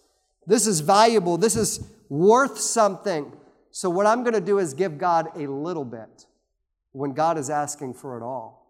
This 0.46 0.68
is 0.68 0.82
valuable. 0.82 1.38
This 1.38 1.56
is 1.56 1.86
worth 2.10 2.60
something. 2.60 3.32
So, 3.72 3.90
what 3.90 4.06
I'm 4.06 4.24
going 4.24 4.34
to 4.34 4.42
do 4.42 4.60
is 4.60 4.74
give 4.74 4.98
God 4.98 5.36
a 5.36 5.48
little 5.48 5.86
bit 5.86 6.26
when 6.92 7.14
God 7.14 7.38
is 7.38 7.50
asking 7.50 7.96
for 7.96 8.18
it 8.18 8.24
all. 8.24 8.64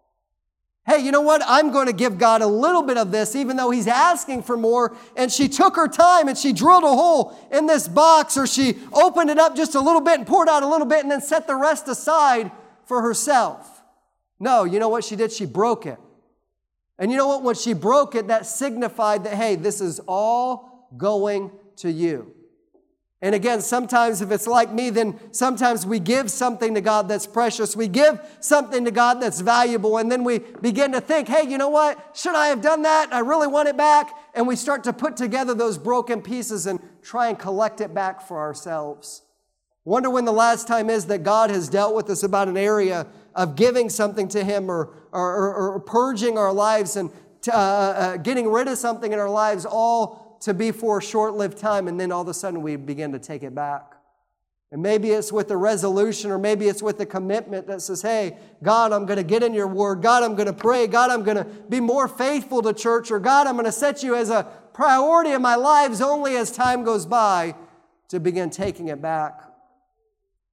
Hey, 0.86 1.00
you 1.00 1.12
know 1.12 1.22
what? 1.22 1.42
I'm 1.46 1.72
going 1.72 1.88
to 1.88 1.94
give 1.94 2.18
God 2.18 2.42
a 2.42 2.48
little 2.48 2.84
bit 2.84 2.98
of 2.98 3.12
this, 3.12 3.36
even 3.36 3.56
though 3.56 3.72
He's 3.72 3.88
asking 3.88 4.44
for 4.44 4.58
more. 4.58 4.96
And 5.16 5.32
she 5.32 5.48
took 5.48 5.78
her 5.78 5.88
time 5.88 6.28
and 6.28 6.38
she 6.38 6.52
drilled 6.52 6.84
a 6.84 6.88
hole 6.88 7.38
in 7.52 7.68
this 7.68 7.88
box, 7.88 8.38
or 8.38 8.46
she 8.46 8.78
opened 8.92 9.30
it 9.30 9.40
up 9.40 9.56
just 9.56 9.76
a 9.76 9.80
little 9.80 10.02
bit 10.02 10.20
and 10.20 10.28
poured 10.28 10.50
out 10.50 10.62
a 10.62 10.68
little 10.68 10.88
bit 10.88 11.02
and 11.04 11.12
then 11.12 11.22
set 11.22 11.48
the 11.48 11.56
rest 11.56 11.88
aside 11.88 12.52
for 12.86 13.02
herself. 13.02 13.82
No, 14.40 14.66
you 14.66 14.80
know 14.80 14.90
what 14.90 15.06
she 15.06 15.16
did? 15.16 15.32
She 15.32 15.46
broke 15.46 15.86
it. 15.86 15.98
And 17.00 17.12
you 17.12 17.18
know 17.18 17.28
what? 17.28 17.44
When 17.44 17.56
she 17.56 17.74
broke 17.74 18.16
it, 18.16 18.28
that 18.28 18.46
signified 18.46 19.24
that, 19.24 19.36
hey, 19.36 19.56
this 19.56 19.80
is 19.80 20.02
all 20.06 20.90
going 20.98 21.52
to 21.78 21.92
you. 21.92 22.34
And 23.24 23.34
again, 23.34 23.62
sometimes 23.62 24.22
if 24.22 24.32
it's 24.32 24.48
like 24.48 24.74
me, 24.74 24.90
then 24.90 25.18
sometimes 25.32 25.86
we 25.86 25.98
give 25.98 26.30
something 26.30 26.74
to 26.76 26.82
God 26.82 27.08
that's 27.08 27.26
precious. 27.26 27.74
We 27.74 27.88
give 27.88 28.20
something 28.42 28.84
to 28.84 28.92
God 28.92 29.22
that's 29.22 29.40
valuable. 29.40 29.98
And 29.98 30.12
then 30.12 30.26
we 30.26 30.40
begin 30.40 30.92
to 30.92 31.00
think, 31.00 31.30
hey, 31.30 31.50
you 31.50 31.58
know 31.58 31.70
what? 31.70 32.18
Should 32.18 32.36
I 32.36 32.48
have 32.48 32.62
done 32.62 32.82
that? 32.82 33.14
I 33.14 33.20
really 33.20 33.48
want 33.48 33.70
it 33.70 33.78
back. 33.78 34.14
And 34.36 34.46
we 34.46 34.58
start 34.58 34.84
to 34.84 34.92
put 34.92 35.16
together 35.16 35.54
those 35.54 35.78
broken 35.78 36.22
pieces 36.22 36.68
and 36.68 36.82
try 37.02 37.30
and 37.30 37.40
collect 37.40 37.80
it 37.80 37.94
back 37.94 38.28
for 38.28 38.40
ourselves. 38.40 39.22
Wonder 39.86 40.10
when 40.10 40.26
the 40.26 40.34
last 40.34 40.68
time 40.68 40.90
is 40.90 41.06
that 41.06 41.24
God 41.24 41.50
has 41.50 41.70
dealt 41.70 41.96
with 41.96 42.10
us 42.10 42.24
about 42.24 42.50
an 42.50 42.58
area 42.58 43.08
of 43.36 43.56
giving 43.56 43.90
something 43.90 44.28
to 44.30 44.44
Him 44.44 44.70
or, 44.70 44.90
or, 45.14 45.36
or, 45.36 45.74
or 45.76 45.80
purging 45.80 46.38
our 46.38 46.52
lives 46.52 46.98
and 46.98 47.10
uh, 47.48 47.52
uh, 47.52 48.18
getting 48.18 48.50
rid 48.50 48.68
of 48.68 48.78
something 48.78 49.12
in 49.12 49.20
our 49.20 49.30
lives 49.30 49.66
all 49.66 50.23
to 50.44 50.54
be 50.54 50.72
for 50.72 50.98
a 51.00 51.02
short 51.02 51.36
lived 51.36 51.58
time, 51.58 51.88
and 51.88 52.00
then 52.00 52.12
all 52.12 52.22
of 52.22 52.28
a 52.28 52.34
sudden 52.34 52.62
we 52.62 52.76
begin 52.76 53.12
to 53.14 53.20
take 53.20 53.44
it 53.44 53.56
back. 53.56 53.94
And 54.74 54.82
maybe 54.82 55.12
it's 55.12 55.32
with 55.32 55.52
a 55.52 55.58
resolution, 55.58 56.32
or 56.32 56.40
maybe 56.40 56.68
it's 56.68 56.82
with 56.82 57.00
a 57.00 57.06
commitment 57.06 57.68
that 57.68 57.82
says, 57.82 58.02
Hey, 58.02 58.38
God, 58.64 58.92
I'm 58.92 59.06
going 59.06 59.18
to 59.18 59.24
get 59.24 59.44
in 59.44 59.54
your 59.54 59.68
word. 59.68 60.02
God, 60.02 60.24
I'm 60.24 60.34
going 60.34 60.48
to 60.48 60.54
pray. 60.54 60.88
God, 60.88 61.12
I'm 61.12 61.24
going 61.24 61.38
to 61.38 61.44
be 61.44 61.80
more 61.80 62.08
faithful 62.08 62.62
to 62.64 62.74
church. 62.74 63.12
Or 63.12 63.20
God, 63.20 63.46
I'm 63.46 63.54
going 63.54 63.66
to 63.66 63.72
set 63.72 64.02
you 64.02 64.16
as 64.16 64.32
a 64.32 64.48
priority 64.74 65.32
in 65.32 65.44
my 65.44 65.56
lives 65.56 66.02
only 66.02 66.36
as 66.36 66.52
time 66.52 66.84
goes 66.84 67.06
by 67.06 67.54
to 68.10 68.20
begin 68.20 68.50
taking 68.50 68.88
it 68.88 69.00
back. 69.00 69.42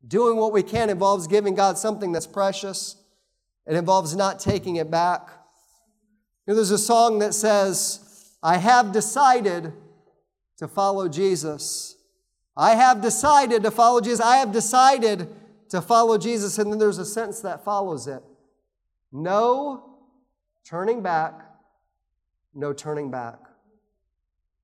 Doing 0.07 0.37
what 0.37 0.53
we 0.53 0.63
can 0.63 0.91
involves 0.91 1.27
giving 1.27 1.55
God 1.55 1.79
something 1.79 2.13
that's 2.13 2.27
precious, 2.27 2.97
it 3.67 3.75
involves 3.75 4.15
not 4.15 4.39
taking 4.39 4.77
it 4.77 4.91
back. 4.91 5.31
You 6.47 6.53
know, 6.53 6.57
there's 6.57 6.71
a 6.71 6.79
song 6.79 7.21
that 7.21 7.33
says, 7.33 8.10
I 8.43 8.57
have 8.57 8.93
decided 8.93 9.73
to 10.59 10.69
follow 10.69 11.09
Jesus. 11.09 11.97
I 12.57 12.75
have 12.75 13.01
decided 13.01 13.63
to 13.63 13.71
follow 13.71 14.01
Jesus. 14.01 14.21
I 14.21 14.37
have 14.37 14.53
decided 14.53 15.29
to 15.71 15.81
follow 15.81 16.19
Jesus. 16.19 16.59
And 16.59 16.73
then 16.73 16.79
there's 16.79 16.99
a 16.99 17.05
sentence 17.05 17.41
that 17.41 17.65
follows 17.65 18.07
it 18.07 18.23
no 19.13 19.97
turning 20.65 21.03
back, 21.03 21.41
no 22.55 22.73
turning 22.73 23.11
back. 23.11 23.39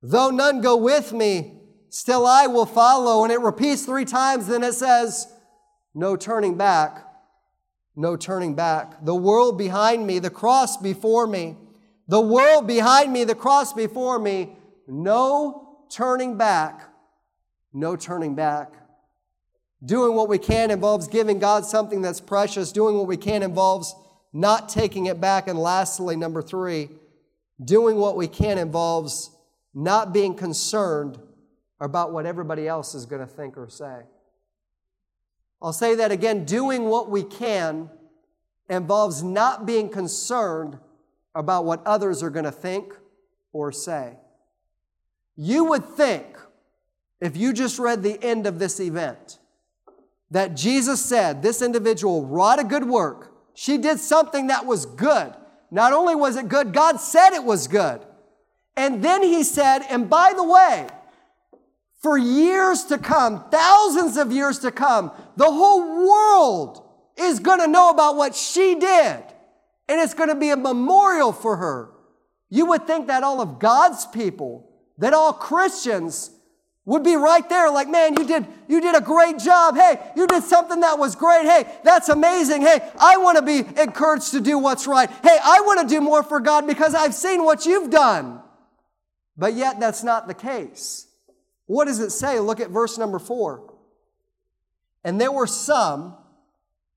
Though 0.01 0.29
none 0.29 0.61
go 0.61 0.77
with 0.77 1.11
me, 1.11 1.59
still 1.89 2.25
I 2.25 2.47
will 2.47 2.65
follow. 2.65 3.23
And 3.23 3.33
it 3.33 3.41
repeats 3.41 3.83
three 3.83 4.05
times, 4.05 4.47
then 4.47 4.63
it 4.63 4.73
says, 4.73 5.27
no 5.93 6.15
turning 6.15 6.55
back, 6.55 7.05
no 7.95 8.15
turning 8.15 8.55
back. 8.55 9.03
The 9.03 9.15
world 9.15 9.57
behind 9.57 10.05
me, 10.05 10.19
the 10.19 10.29
cross 10.29 10.77
before 10.77 11.27
me 11.27 11.57
the 12.07 12.21
world 12.21 12.67
behind 12.67 13.11
me, 13.11 13.23
the 13.23 13.35
cross 13.35 13.73
before 13.73 14.19
me, 14.19 14.55
no 14.87 15.77
turning 15.89 16.37
back, 16.37 16.89
no 17.73 17.95
turning 17.95 18.35
back. 18.35 18.73
Doing 19.85 20.15
what 20.15 20.27
we 20.27 20.39
can 20.39 20.71
involves 20.71 21.07
giving 21.07 21.37
God 21.37 21.65
something 21.65 22.01
that's 22.01 22.19
precious. 22.19 22.71
Doing 22.71 22.97
what 22.97 23.07
we 23.07 23.17
can 23.17 23.43
involves 23.43 23.93
not 24.33 24.69
taking 24.69 25.05
it 25.05 25.21
back. 25.21 25.47
And 25.47 25.59
lastly, 25.59 26.15
number 26.15 26.41
three, 26.41 26.89
doing 27.63 27.97
what 27.97 28.15
we 28.15 28.27
can 28.27 28.57
involves 28.57 29.31
not 29.73 30.13
being 30.13 30.33
concerned 30.33 31.19
about 31.79 32.11
what 32.11 32.25
everybody 32.25 32.67
else 32.67 32.95
is 32.95 33.05
going 33.05 33.21
to 33.21 33.27
think 33.27 33.55
or 33.55 33.69
say. 33.69 34.01
I'll 35.61 35.73
say 35.73 35.95
that 35.95 36.11
again. 36.11 36.45
Doing 36.45 36.85
what 36.85 37.09
we 37.09 37.23
can 37.23 37.89
involves 38.69 39.21
not 39.21 39.65
being 39.65 39.89
concerned 39.89 40.79
about 41.37 41.65
what 41.65 41.85
others 41.85 42.23
are 42.23 42.31
going 42.31 42.45
to 42.45 42.51
think 42.51 42.93
or 43.53 43.71
say. 43.71 44.17
You 45.35 45.65
would 45.65 45.85
think, 45.85 46.25
if 47.21 47.37
you 47.37 47.53
just 47.53 47.77
read 47.77 48.01
the 48.01 48.21
end 48.23 48.47
of 48.47 48.57
this 48.57 48.79
event, 48.79 49.37
that 50.31 50.55
Jesus 50.55 50.99
said 50.99 51.43
this 51.43 51.61
individual 51.61 52.25
wrought 52.25 52.59
a 52.59 52.63
good 52.63 52.85
work. 52.85 53.33
She 53.53 53.77
did 53.77 53.99
something 53.99 54.47
that 54.47 54.65
was 54.65 54.87
good. 54.87 55.33
Not 55.69 55.93
only 55.93 56.15
was 56.15 56.35
it 56.35 56.49
good, 56.49 56.73
God 56.73 56.99
said 56.99 57.29
it 57.33 57.43
was 57.43 57.67
good. 57.67 58.01
And 58.75 59.03
then 59.03 59.21
he 59.21 59.43
said, 59.43 59.83
and 59.89 60.09
by 60.09 60.33
the 60.35 60.43
way, 60.43 60.87
for 62.01 62.17
years 62.17 62.85
to 62.85 62.97
come, 62.97 63.47
thousands 63.49 64.17
of 64.17 64.31
years 64.31 64.59
to 64.59 64.71
come, 64.71 65.11
the 65.35 65.45
whole 65.45 66.07
world 66.07 66.83
is 67.15 67.39
going 67.39 67.59
to 67.59 67.67
know 67.67 67.89
about 67.89 68.15
what 68.15 68.35
she 68.35 68.75
did 68.75 69.23
and 69.89 69.99
it's 69.99 70.13
going 70.13 70.29
to 70.29 70.35
be 70.35 70.49
a 70.49 70.57
memorial 70.57 71.31
for 71.31 71.57
her. 71.57 71.89
You 72.49 72.65
would 72.67 72.87
think 72.87 73.07
that 73.07 73.23
all 73.23 73.41
of 73.41 73.59
God's 73.59 74.05
people, 74.07 74.69
that 74.97 75.13
all 75.13 75.33
Christians 75.33 76.31
would 76.85 77.03
be 77.03 77.17
right 77.17 77.47
there 77.49 77.69
like, 77.69 77.89
man, 77.89 78.15
you 78.17 78.25
did, 78.25 78.47
you 78.69 78.79
did 78.79 78.95
a 78.95 79.01
great 79.01 79.37
job. 79.39 79.75
Hey, 79.75 79.99
you 80.15 80.25
did 80.25 80.43
something 80.43 80.79
that 80.79 80.97
was 80.97 81.15
great. 81.15 81.43
Hey, 81.43 81.65
that's 81.83 82.07
amazing. 82.07 82.61
Hey, 82.61 82.79
I 82.97 83.17
want 83.17 83.37
to 83.37 83.41
be 83.41 83.59
encouraged 83.79 84.31
to 84.31 84.39
do 84.39 84.57
what's 84.57 84.87
right. 84.87 85.09
Hey, 85.21 85.37
I 85.43 85.61
want 85.65 85.81
to 85.81 85.87
do 85.93 85.99
more 85.99 86.23
for 86.23 86.39
God 86.39 86.65
because 86.65 86.95
I've 86.95 87.13
seen 87.13 87.43
what 87.43 87.65
you've 87.65 87.91
done. 87.91 88.41
But 89.35 89.53
yet 89.53 89.81
that's 89.81 90.01
not 90.01 90.27
the 90.27 90.33
case. 90.33 91.07
What 91.65 91.85
does 91.85 91.99
it 91.99 92.11
say? 92.11 92.39
Look 92.39 92.61
at 92.61 92.69
verse 92.69 92.97
number 92.97 93.19
four. 93.19 93.73
And 95.03 95.19
there 95.19 95.31
were 95.31 95.45
some 95.45 96.15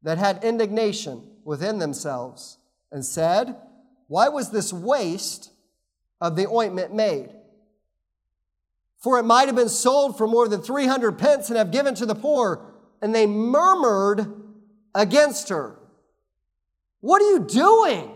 that 0.05 0.19
had 0.19 0.45
indignation 0.45 1.23
within 1.45 1.81
themselves 1.81 2.59
and 2.93 3.05
said, 3.05 3.57
Why 4.09 4.29
was 4.29 4.51
this 4.51 4.73
waste 4.73 5.51
of 6.21 6.37
the 6.37 6.47
ointment 6.49 6.95
made? 6.95 7.31
For 8.99 9.19
it 9.19 9.25
might 9.25 9.47
have 9.47 9.57
been 9.57 9.69
sold 9.69 10.19
for 10.19 10.27
more 10.27 10.49
than 10.49 10.61
300 10.61 11.19
pence 11.19 11.49
and 11.49 11.57
have 11.57 11.71
given 11.71 11.95
to 11.97 12.07
the 12.07 12.15
poor. 12.15 12.67
And 13.01 13.15
they 13.15 13.27
murmured 13.27 14.27
against 14.95 15.49
her. 15.49 15.79
What 17.01 17.23
are 17.23 17.31
you 17.31 17.41
doing? 17.41 18.11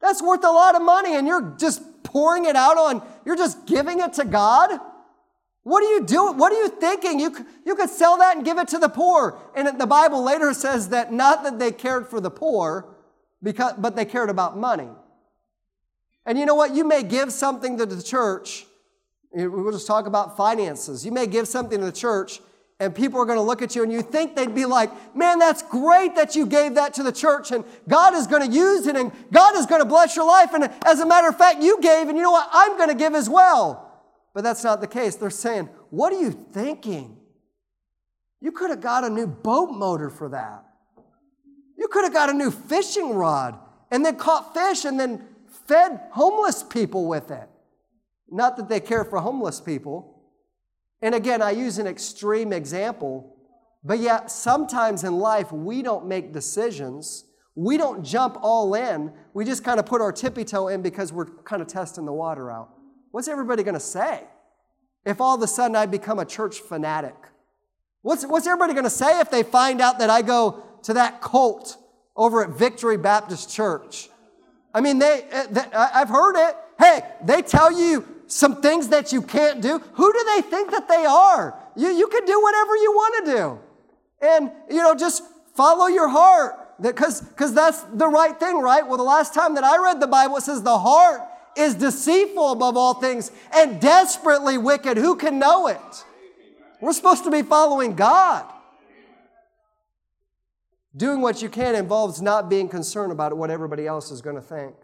That's 0.00 0.22
worth 0.22 0.44
a 0.44 0.50
lot 0.50 0.74
of 0.74 0.82
money, 0.82 1.16
and 1.16 1.26
you're 1.26 1.54
just 1.58 1.82
pouring 2.02 2.44
it 2.44 2.56
out 2.56 2.76
on, 2.76 3.06
you're 3.24 3.36
just 3.36 3.66
giving 3.66 4.00
it 4.00 4.14
to 4.14 4.24
God? 4.24 4.80
What 5.62 5.84
are 5.84 5.94
you 5.94 6.04
doing? 6.04 6.38
What 6.38 6.52
are 6.52 6.56
you 6.56 6.68
thinking? 6.68 7.20
You, 7.20 7.46
you 7.66 7.74
could 7.74 7.90
sell 7.90 8.16
that 8.18 8.36
and 8.36 8.44
give 8.44 8.58
it 8.58 8.68
to 8.68 8.78
the 8.78 8.88
poor. 8.88 9.38
And 9.54 9.78
the 9.78 9.86
Bible 9.86 10.22
later 10.22 10.54
says 10.54 10.88
that 10.88 11.12
not 11.12 11.42
that 11.42 11.58
they 11.58 11.72
cared 11.72 12.08
for 12.08 12.20
the 12.20 12.30
poor, 12.30 12.86
because, 13.42 13.74
but 13.78 13.96
they 13.96 14.04
cared 14.04 14.30
about 14.30 14.56
money. 14.56 14.88
And 16.26 16.38
you 16.38 16.46
know 16.46 16.54
what? 16.54 16.74
You 16.74 16.84
may 16.84 17.02
give 17.02 17.32
something 17.32 17.78
to 17.78 17.86
the 17.86 18.02
church. 18.02 18.66
We'll 19.32 19.72
just 19.72 19.86
talk 19.86 20.06
about 20.06 20.36
finances. 20.36 21.04
You 21.04 21.12
may 21.12 21.26
give 21.26 21.48
something 21.48 21.78
to 21.78 21.86
the 21.86 21.92
church, 21.92 22.40
and 22.80 22.94
people 22.94 23.20
are 23.20 23.24
going 23.24 23.38
to 23.38 23.42
look 23.42 23.62
at 23.62 23.74
you 23.74 23.82
and 23.82 23.92
you 23.92 24.02
think 24.02 24.36
they'd 24.36 24.54
be 24.54 24.64
like, 24.64 24.90
man, 25.16 25.38
that's 25.38 25.62
great 25.62 26.14
that 26.14 26.36
you 26.36 26.46
gave 26.46 26.74
that 26.74 26.94
to 26.94 27.02
the 27.02 27.12
church, 27.12 27.50
and 27.50 27.64
God 27.88 28.14
is 28.14 28.26
going 28.26 28.48
to 28.48 28.54
use 28.54 28.86
it, 28.86 28.96
and 28.96 29.12
God 29.32 29.56
is 29.56 29.66
going 29.66 29.80
to 29.80 29.86
bless 29.86 30.16
your 30.16 30.26
life. 30.26 30.52
And 30.54 30.70
as 30.84 31.00
a 31.00 31.06
matter 31.06 31.28
of 31.28 31.36
fact, 31.36 31.62
you 31.62 31.80
gave, 31.80 32.08
and 32.08 32.16
you 32.16 32.22
know 32.22 32.30
what? 32.30 32.48
I'm 32.52 32.76
going 32.76 32.88
to 32.88 32.94
give 32.94 33.14
as 33.14 33.28
well. 33.28 33.84
But 34.34 34.44
that's 34.44 34.62
not 34.62 34.80
the 34.80 34.86
case. 34.86 35.16
They're 35.16 35.30
saying, 35.30 35.68
What 35.90 36.12
are 36.12 36.20
you 36.20 36.30
thinking? 36.30 37.16
You 38.40 38.52
could 38.52 38.70
have 38.70 38.80
got 38.80 39.02
a 39.02 39.10
new 39.10 39.26
boat 39.26 39.70
motor 39.70 40.10
for 40.10 40.28
that. 40.28 40.67
You 41.78 41.86
could 41.86 42.04
have 42.04 42.12
got 42.12 42.28
a 42.28 42.34
new 42.34 42.50
fishing 42.50 43.14
rod 43.14 43.56
and 43.90 44.04
then 44.04 44.16
caught 44.16 44.52
fish 44.52 44.84
and 44.84 44.98
then 44.98 45.24
fed 45.66 46.00
homeless 46.10 46.64
people 46.64 47.06
with 47.06 47.30
it. 47.30 47.48
Not 48.28 48.56
that 48.56 48.68
they 48.68 48.80
care 48.80 49.04
for 49.04 49.20
homeless 49.20 49.60
people. 49.60 50.22
And 51.00 51.14
again, 51.14 51.40
I 51.40 51.52
use 51.52 51.78
an 51.78 51.86
extreme 51.86 52.52
example, 52.52 53.36
but 53.84 54.00
yet 54.00 54.30
sometimes 54.30 55.04
in 55.04 55.18
life 55.18 55.52
we 55.52 55.82
don't 55.82 56.06
make 56.06 56.32
decisions. 56.32 57.24
We 57.54 57.76
don't 57.76 58.04
jump 58.04 58.36
all 58.42 58.74
in. 58.74 59.12
We 59.32 59.44
just 59.44 59.62
kind 59.62 59.78
of 59.78 59.86
put 59.86 60.00
our 60.00 60.12
tippy 60.12 60.44
toe 60.44 60.68
in 60.68 60.82
because 60.82 61.12
we're 61.12 61.26
kind 61.26 61.62
of 61.62 61.68
testing 61.68 62.04
the 62.04 62.12
water 62.12 62.50
out. 62.50 62.70
What's 63.12 63.28
everybody 63.28 63.62
going 63.62 63.74
to 63.74 63.80
say 63.80 64.24
if 65.06 65.20
all 65.20 65.36
of 65.36 65.42
a 65.42 65.46
sudden 65.46 65.76
I 65.76 65.86
become 65.86 66.18
a 66.18 66.24
church 66.24 66.58
fanatic? 66.58 67.14
What's, 68.02 68.26
what's 68.26 68.46
everybody 68.48 68.72
going 68.72 68.84
to 68.84 68.90
say 68.90 69.20
if 69.20 69.30
they 69.30 69.44
find 69.44 69.80
out 69.80 70.00
that 70.00 70.10
I 70.10 70.22
go 70.22 70.64
to 70.82 70.94
that 70.94 71.20
cult 71.20 71.76
over 72.16 72.42
at 72.42 72.50
Victory 72.50 72.96
Baptist 72.96 73.50
Church? 73.54 74.08
I 74.74 74.80
mean, 74.80 74.98
they, 74.98 75.24
eh, 75.30 75.46
they, 75.50 75.64
I've 75.72 76.08
heard 76.08 76.36
it. 76.36 76.56
Hey, 76.78 77.00
they 77.24 77.42
tell 77.42 77.72
you 77.72 78.06
some 78.26 78.60
things 78.60 78.88
that 78.88 79.12
you 79.12 79.22
can't 79.22 79.60
do. 79.60 79.78
Who 79.94 80.12
do 80.12 80.24
they 80.34 80.42
think 80.42 80.70
that 80.70 80.88
they 80.88 81.04
are? 81.06 81.58
You, 81.74 81.88
you 81.88 82.06
can 82.08 82.24
do 82.24 82.40
whatever 82.40 82.76
you 82.76 82.92
want 82.92 83.24
to 83.24 83.32
do. 83.32 83.58
And, 84.20 84.50
you 84.70 84.82
know, 84.82 84.94
just 84.94 85.22
follow 85.54 85.86
your 85.86 86.08
heart 86.08 86.54
because 86.80 87.54
that's 87.54 87.82
the 87.82 88.06
right 88.06 88.38
thing, 88.38 88.60
right? 88.60 88.86
Well, 88.86 88.96
the 88.96 89.02
last 89.02 89.34
time 89.34 89.54
that 89.56 89.64
I 89.64 89.82
read 89.82 90.00
the 90.00 90.06
Bible, 90.06 90.36
it 90.36 90.42
says 90.42 90.62
the 90.62 90.78
heart 90.78 91.22
is 91.56 91.74
deceitful 91.74 92.52
above 92.52 92.76
all 92.76 92.94
things 92.94 93.32
and 93.52 93.80
desperately 93.80 94.58
wicked. 94.58 94.96
Who 94.96 95.16
can 95.16 95.38
know 95.38 95.66
it? 95.66 96.04
We're 96.80 96.92
supposed 96.92 97.24
to 97.24 97.30
be 97.30 97.42
following 97.42 97.96
God. 97.96 98.44
Doing 100.98 101.20
what 101.20 101.40
you 101.40 101.48
can 101.48 101.76
involves 101.76 102.20
not 102.20 102.50
being 102.50 102.68
concerned 102.68 103.12
about 103.12 103.34
what 103.36 103.50
everybody 103.50 103.86
else 103.86 104.10
is 104.10 104.20
going 104.20 104.34
to 104.34 104.42
think. 104.42 104.74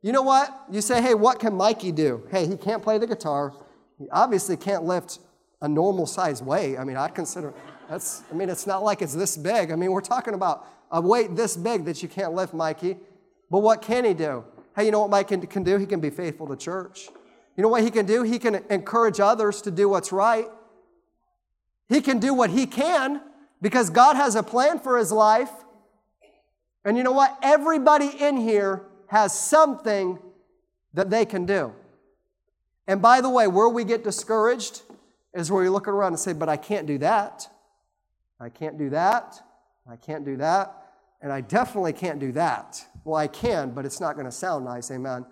You 0.00 0.10
know 0.10 0.22
what? 0.22 0.48
You 0.70 0.80
say, 0.80 1.02
hey, 1.02 1.14
what 1.14 1.38
can 1.38 1.54
Mikey 1.54 1.92
do? 1.92 2.26
Hey, 2.30 2.46
he 2.46 2.56
can't 2.56 2.82
play 2.82 2.96
the 2.96 3.06
guitar. 3.06 3.52
He 3.98 4.08
obviously 4.10 4.56
can't 4.56 4.84
lift 4.84 5.18
a 5.60 5.68
normal 5.68 6.06
size 6.06 6.42
weight. 6.42 6.78
I 6.78 6.84
mean, 6.84 6.96
I 6.96 7.08
consider 7.08 7.52
that's, 7.90 8.22
I 8.30 8.34
mean, 8.34 8.48
it's 8.48 8.66
not 8.66 8.82
like 8.82 9.02
it's 9.02 9.14
this 9.14 9.36
big. 9.36 9.70
I 9.70 9.76
mean, 9.76 9.92
we're 9.92 10.00
talking 10.00 10.32
about 10.32 10.66
a 10.90 11.00
weight 11.00 11.36
this 11.36 11.58
big 11.58 11.84
that 11.84 12.02
you 12.02 12.08
can't 12.08 12.32
lift, 12.32 12.54
Mikey. 12.54 12.96
But 13.50 13.58
what 13.58 13.82
can 13.82 14.06
he 14.06 14.14
do? 14.14 14.44
Hey, 14.74 14.86
you 14.86 14.90
know 14.90 15.00
what 15.00 15.10
Mike 15.10 15.28
can, 15.28 15.46
can 15.46 15.62
do? 15.62 15.76
He 15.76 15.84
can 15.84 16.00
be 16.00 16.08
faithful 16.08 16.46
to 16.48 16.56
church. 16.56 17.08
You 17.54 17.62
know 17.62 17.68
what 17.68 17.82
he 17.82 17.90
can 17.90 18.06
do? 18.06 18.22
He 18.22 18.38
can 18.38 18.64
encourage 18.70 19.20
others 19.20 19.60
to 19.62 19.70
do 19.70 19.90
what's 19.90 20.10
right. 20.10 20.48
He 21.90 22.00
can 22.00 22.18
do 22.18 22.32
what 22.32 22.48
he 22.48 22.66
can 22.66 23.20
because 23.62 23.88
God 23.88 24.16
has 24.16 24.34
a 24.34 24.42
plan 24.42 24.80
for 24.80 24.98
his 24.98 25.10
life. 25.12 25.50
And 26.84 26.96
you 26.96 27.04
know 27.04 27.12
what? 27.12 27.38
Everybody 27.42 28.08
in 28.08 28.36
here 28.36 28.82
has 29.06 29.38
something 29.38 30.18
that 30.92 31.08
they 31.08 31.24
can 31.24 31.46
do. 31.46 31.72
And 32.88 33.00
by 33.00 33.20
the 33.20 33.30
way, 33.30 33.46
where 33.46 33.68
we 33.68 33.84
get 33.84 34.02
discouraged 34.02 34.82
is 35.32 35.50
where 35.50 35.62
you 35.62 35.70
look 35.70 35.86
around 35.88 36.08
and 36.08 36.18
say, 36.18 36.32
But 36.32 36.48
I 36.48 36.56
can't 36.56 36.86
do 36.86 36.98
that. 36.98 37.48
I 38.40 38.48
can't 38.48 38.76
do 38.76 38.90
that. 38.90 39.40
I 39.88 39.94
can't 39.94 40.24
do 40.24 40.36
that. 40.38 40.76
And 41.22 41.32
I 41.32 41.40
definitely 41.40 41.92
can't 41.92 42.18
do 42.18 42.32
that. 42.32 42.84
Well, 43.04 43.16
I 43.16 43.28
can, 43.28 43.70
but 43.70 43.86
it's 43.86 44.00
not 44.00 44.14
going 44.14 44.26
to 44.26 44.32
sound 44.32 44.64
nice. 44.64 44.90
Amen. 44.90 45.24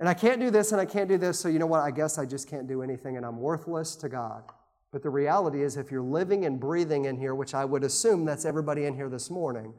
And 0.00 0.08
I 0.08 0.14
can't 0.14 0.40
do 0.40 0.50
this 0.50 0.72
and 0.72 0.80
I 0.80 0.84
can't 0.84 1.08
do 1.08 1.16
this. 1.16 1.38
So, 1.38 1.48
you 1.48 1.60
know 1.60 1.66
what? 1.66 1.80
I 1.80 1.92
guess 1.92 2.18
I 2.18 2.26
just 2.26 2.50
can't 2.50 2.66
do 2.66 2.82
anything 2.82 3.16
and 3.16 3.24
I'm 3.24 3.38
worthless 3.38 3.94
to 3.96 4.08
God. 4.08 4.42
But 4.94 5.02
the 5.02 5.10
reality 5.10 5.64
is, 5.64 5.76
if 5.76 5.90
you're 5.90 6.00
living 6.00 6.44
and 6.44 6.60
breathing 6.60 7.06
in 7.06 7.16
here, 7.16 7.34
which 7.34 7.52
I 7.52 7.64
would 7.64 7.82
assume 7.82 8.24
that's 8.24 8.44
everybody 8.44 8.84
in 8.84 8.94
here 8.94 9.08
this 9.08 9.28
morning, 9.28 9.74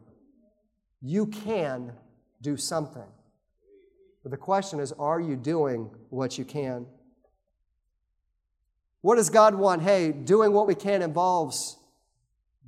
you 1.01 1.27
can 1.27 1.93
do 2.41 2.57
something. 2.57 3.07
But 4.23 4.31
the 4.31 4.37
question 4.37 4.81
is, 4.81 4.91
are 4.91 5.21
you 5.21 5.37
doing 5.37 5.89
what 6.09 6.37
you 6.37 6.43
can? 6.43 6.85
What 8.99 9.15
does 9.15 9.29
God 9.29 9.55
want? 9.55 9.83
Hey, 9.83 10.11
doing 10.11 10.51
what 10.51 10.67
we 10.67 10.75
can 10.75 11.01
involves 11.01 11.77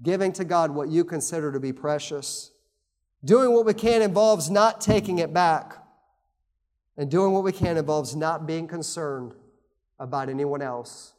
giving 0.02 0.32
to 0.32 0.46
God 0.46 0.72
what 0.72 0.88
you 0.88 1.04
consider 1.04 1.52
to 1.52 1.60
be 1.60 1.74
precious. 1.74 2.52
Doing 3.26 3.52
what 3.52 3.66
we 3.66 3.74
can 3.74 4.02
involves 4.02 4.50
not 4.50 4.80
taking 4.80 5.20
it 5.20 5.34
back. 5.34 5.84
And 6.96 7.12
doing 7.12 7.34
what 7.34 7.44
we 7.44 7.52
can 7.52 7.76
involves 7.76 8.16
not 8.16 8.48
being 8.48 8.70
concerned 8.70 9.34
about 10.00 10.30
anyone 10.30 10.62
else. 10.62 11.12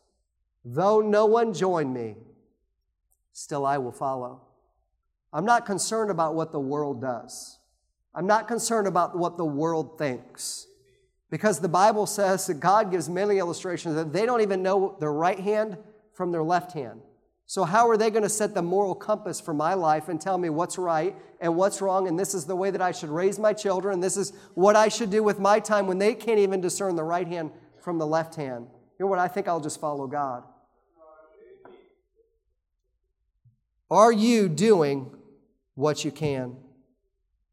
Though 0.71 1.01
no 1.01 1.25
one 1.25 1.55
join 1.55 1.95
me, 1.95 2.15
still 3.33 3.65
I 3.65 3.79
will 3.79 3.93
follow. 3.93 4.43
I'm 5.33 5.47
not 5.47 5.65
concerned 5.65 6.11
about 6.11 6.35
what 6.35 6.53
the 6.53 6.61
world 6.61 7.01
does. 7.01 7.59
I'm 8.15 8.27
not 8.27 8.49
concerned 8.49 8.87
about 8.87 9.17
what 9.17 9.39
the 9.39 9.47
world 9.47 9.97
thinks. 9.97 10.67
Because 11.31 11.59
the 11.59 11.71
Bible 11.71 12.05
says 12.05 12.47
that 12.49 12.61
God 12.61 12.91
gives 12.91 13.09
many 13.09 13.39
illustrations 13.39 13.95
that 13.95 14.13
they 14.13 14.27
don't 14.27 14.43
even 14.43 14.63
know 14.63 14.95
their 15.01 15.13
right 15.13 15.41
hand 15.41 15.79
from 16.13 16.33
their 16.33 16.43
left 16.43 16.73
hand. 16.73 17.01
So, 17.47 17.65
how 17.65 17.89
are 17.89 17.97
they 17.97 18.11
going 18.11 18.23
to 18.25 18.29
set 18.29 18.53
the 18.53 18.61
moral 18.61 18.95
compass 18.95 19.41
for 19.41 19.55
my 19.55 19.73
life 19.73 20.11
and 20.11 20.21
tell 20.21 20.37
me 20.37 20.51
what's 20.51 20.77
right 20.77 21.17
and 21.41 21.57
what's 21.57 21.81
wrong? 21.81 22.09
And 22.09 22.19
this 22.19 22.35
is 22.35 22.45
the 22.45 22.57
way 22.57 22.71
that 22.71 22.83
I 22.83 22.93
should 22.93 23.09
raise 23.09 23.39
my 23.39 23.55
children, 23.55 23.95
and 23.95 24.03
this 24.03 24.19
is 24.19 24.35
what 24.53 24.77
I 24.77 24.89
should 24.89 25.11
do 25.11 25.23
with 25.23 25.39
my 25.39 25.61
time 25.61 25.87
when 25.87 25.99
they 25.99 26.15
can't 26.15 26.39
even 26.39 26.61
discern 26.61 26.95
the 26.95 27.05
right 27.05 27.27
hand 27.27 27.53
from 27.81 27.97
the 27.97 28.07
left 28.07 28.35
hand? 28.35 28.67
You 28.99 29.07
know 29.07 29.11
what? 29.11 29.19
I 29.19 29.29
think 29.29 29.49
I'll 29.49 29.61
just 29.61 29.81
follow 29.81 30.07
God. 30.07 30.45
Are 33.91 34.13
you 34.13 34.49
doing 34.49 35.11
what 35.75 36.05
you 36.05 36.11
can? 36.11 36.57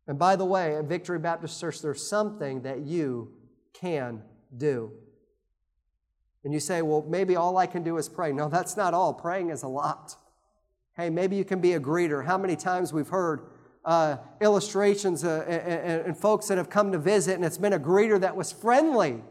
And 0.08 0.20
by 0.20 0.36
the 0.36 0.46
way, 0.46 0.76
at 0.76 0.86
Victory 0.86 1.20
Baptist 1.20 1.60
Church, 1.60 1.82
there's 1.82 2.06
something 2.06 2.62
that 2.64 2.82
you 2.82 3.32
can 3.74 4.22
do. 4.56 4.92
And 6.44 6.54
you 6.54 6.60
say, 6.60 6.82
well, 6.82 7.04
maybe 7.08 7.36
all 7.36 7.58
I 7.58 7.66
can 7.66 7.84
do 7.84 7.98
is 7.98 8.08
pray. 8.08 8.32
No, 8.32 8.50
that's 8.50 8.78
not 8.78 8.94
all. 8.94 9.14
Praying 9.14 9.50
is 9.50 9.64
a 9.64 9.68
lot. 9.68 10.16
Hey, 10.96 11.10
maybe 11.10 11.36
you 11.36 11.44
can 11.44 11.60
be 11.60 11.74
a 11.74 11.80
greeter. 11.80 12.26
How 12.26 12.38
many 12.38 12.56
times 12.56 12.94
we've 12.94 13.10
heard 13.10 13.48
uh, 13.84 14.18
illustrations 14.42 15.24
uh, 15.24 15.44
and, 15.48 16.08
and 16.08 16.18
folks 16.18 16.48
that 16.48 16.58
have 16.58 16.70
come 16.70 16.92
to 16.92 17.00
visit, 17.00 17.36
and 17.36 17.44
it's 17.44 17.58
been 17.58 17.74
a 17.74 17.80
greeter 17.80 18.20
that 18.20 18.36
was 18.36 18.52
friendly 18.52 19.22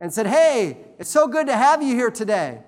and 0.00 0.12
said, 0.12 0.26
Hey, 0.26 0.76
it's 0.98 1.10
so 1.10 1.28
good 1.28 1.46
to 1.46 1.56
have 1.56 1.82
you 1.82 1.94
here 1.94 2.10
today. 2.10 2.60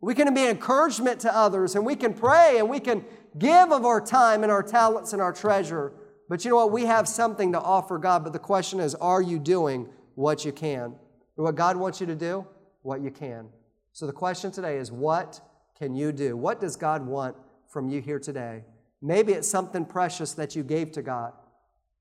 We 0.00 0.14
can 0.14 0.32
be 0.34 0.46
encouragement 0.46 1.20
to 1.20 1.34
others, 1.34 1.74
and 1.74 1.84
we 1.84 1.96
can 1.96 2.12
pray, 2.12 2.58
and 2.58 2.68
we 2.68 2.80
can 2.80 3.04
give 3.38 3.72
of 3.72 3.84
our 3.84 4.00
time 4.00 4.42
and 4.42 4.52
our 4.52 4.62
talents 4.62 5.12
and 5.12 5.22
our 5.22 5.32
treasure. 5.32 5.92
But 6.28 6.44
you 6.44 6.50
know 6.50 6.56
what? 6.56 6.72
We 6.72 6.84
have 6.86 7.08
something 7.08 7.52
to 7.52 7.60
offer 7.60 7.98
God. 7.98 8.24
But 8.24 8.32
the 8.32 8.38
question 8.38 8.80
is, 8.80 8.94
are 8.96 9.22
you 9.22 9.38
doing 9.38 9.88
what 10.14 10.44
you 10.44 10.52
can? 10.52 10.94
What 11.36 11.54
God 11.54 11.76
wants 11.76 12.00
you 12.00 12.06
to 12.06 12.14
do? 12.14 12.46
What 12.82 13.00
you 13.00 13.10
can. 13.10 13.48
So 13.92 14.06
the 14.06 14.12
question 14.12 14.50
today 14.50 14.76
is, 14.76 14.92
what 14.92 15.40
can 15.78 15.94
you 15.94 16.12
do? 16.12 16.36
What 16.36 16.60
does 16.60 16.76
God 16.76 17.06
want 17.06 17.36
from 17.68 17.88
you 17.88 18.00
here 18.00 18.18
today? 18.18 18.64
Maybe 19.02 19.32
it's 19.32 19.48
something 19.48 19.84
precious 19.84 20.32
that 20.34 20.56
you 20.56 20.62
gave 20.62 20.92
to 20.92 21.02
God, 21.02 21.32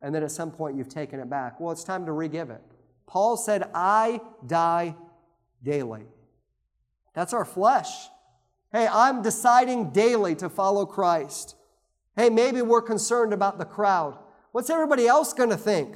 and 0.02 0.14
then 0.14 0.24
at 0.24 0.32
some 0.32 0.52
point 0.52 0.78
you've 0.78 0.90
taken 0.90 1.20
it 1.20 1.30
back. 1.30 1.60
Well, 1.60 1.72
it's 1.72 1.84
time 1.84 2.06
to 2.06 2.12
re 2.12 2.28
give 2.28 2.50
it. 2.50 2.62
Paul 3.08 3.38
said, 3.38 3.70
I 3.74 4.22
die 4.46 4.96
daily. 5.64 6.06
That's 7.16 7.34
our 7.34 7.46
flesh. 7.46 8.10
Hey, 8.72 8.88
I'm 8.88 9.22
deciding 9.22 9.92
daily 9.92 10.36
to 10.36 10.50
follow 10.50 10.86
Christ. 10.86 11.56
Hey, 12.16 12.30
maybe 12.30 12.62
we're 12.62 12.82
concerned 12.82 13.34
about 13.34 13.58
the 13.58 13.66
crowd. 13.66 14.18
What's 14.52 14.70
everybody 14.70 15.08
else 15.08 15.34
going 15.34 15.50
to 15.50 15.58
think? 15.58 15.96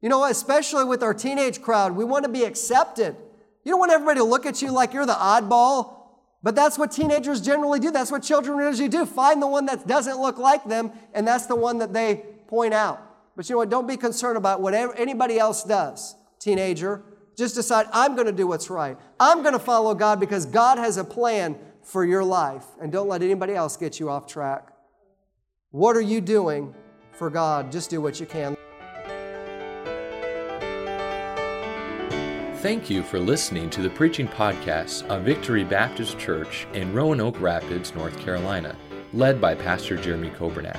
You 0.00 0.08
know, 0.08 0.24
especially 0.24 0.84
with 0.84 1.02
our 1.02 1.14
teenage 1.14 1.62
crowd, 1.62 1.96
we 1.96 2.04
want 2.04 2.24
to 2.24 2.30
be 2.30 2.44
accepted. 2.44 3.16
You 3.64 3.72
don't 3.72 3.80
want 3.80 3.92
everybody 3.92 4.18
to 4.18 4.24
look 4.24 4.46
at 4.46 4.60
you 4.60 4.70
like 4.72 4.92
you're 4.92 5.06
the 5.06 5.12
oddball, 5.12 5.96
but 6.42 6.54
that's 6.54 6.78
what 6.78 6.90
teenagers 6.90 7.40
generally 7.40 7.78
do. 7.78 7.90
That's 7.90 8.10
what 8.10 8.22
children 8.22 8.58
usually 8.58 8.88
do. 8.88 9.06
Find 9.06 9.40
the 9.40 9.46
one 9.46 9.66
that 9.66 9.86
doesn't 9.86 10.18
look 10.18 10.38
like 10.38 10.64
them, 10.64 10.92
and 11.14 11.26
that's 11.26 11.46
the 11.46 11.56
one 11.56 11.78
that 11.78 11.92
they 11.92 12.24
point 12.48 12.74
out. 12.74 13.00
But 13.36 13.48
you 13.48 13.54
know 13.54 13.58
what? 13.58 13.70
Don't 13.70 13.86
be 13.86 13.96
concerned 13.96 14.36
about 14.36 14.60
what 14.60 14.74
anybody 14.74 15.38
else 15.38 15.62
does, 15.62 16.16
teenager. 16.38 17.02
Just 17.36 17.54
decide, 17.54 17.86
I'm 17.92 18.14
going 18.14 18.26
to 18.26 18.32
do 18.32 18.46
what's 18.46 18.68
right. 18.70 18.96
I'm 19.18 19.42
going 19.42 19.54
to 19.54 19.58
follow 19.58 19.94
God 19.94 20.20
because 20.20 20.46
God 20.46 20.78
has 20.78 20.96
a 20.96 21.04
plan 21.04 21.58
for 21.82 22.04
your 22.04 22.24
life. 22.24 22.64
And 22.80 22.92
don't 22.92 23.08
let 23.08 23.22
anybody 23.22 23.54
else 23.54 23.76
get 23.76 23.98
you 23.98 24.10
off 24.10 24.26
track. 24.26 24.68
What 25.70 25.96
are 25.96 26.02
you 26.02 26.20
doing 26.20 26.74
for 27.12 27.30
God? 27.30 27.72
Just 27.72 27.90
do 27.90 28.00
what 28.00 28.20
you 28.20 28.26
can. 28.26 28.56
Thank 32.62 32.88
you 32.88 33.02
for 33.02 33.18
listening 33.18 33.70
to 33.70 33.82
the 33.82 33.90
preaching 33.90 34.28
podcast 34.28 35.04
of 35.08 35.24
Victory 35.24 35.64
Baptist 35.64 36.16
Church 36.18 36.66
in 36.74 36.92
Roanoke 36.92 37.40
Rapids, 37.40 37.92
North 37.94 38.16
Carolina, 38.20 38.76
led 39.12 39.40
by 39.40 39.54
Pastor 39.56 39.96
Jeremy 39.96 40.30
Coburnack. 40.30 40.78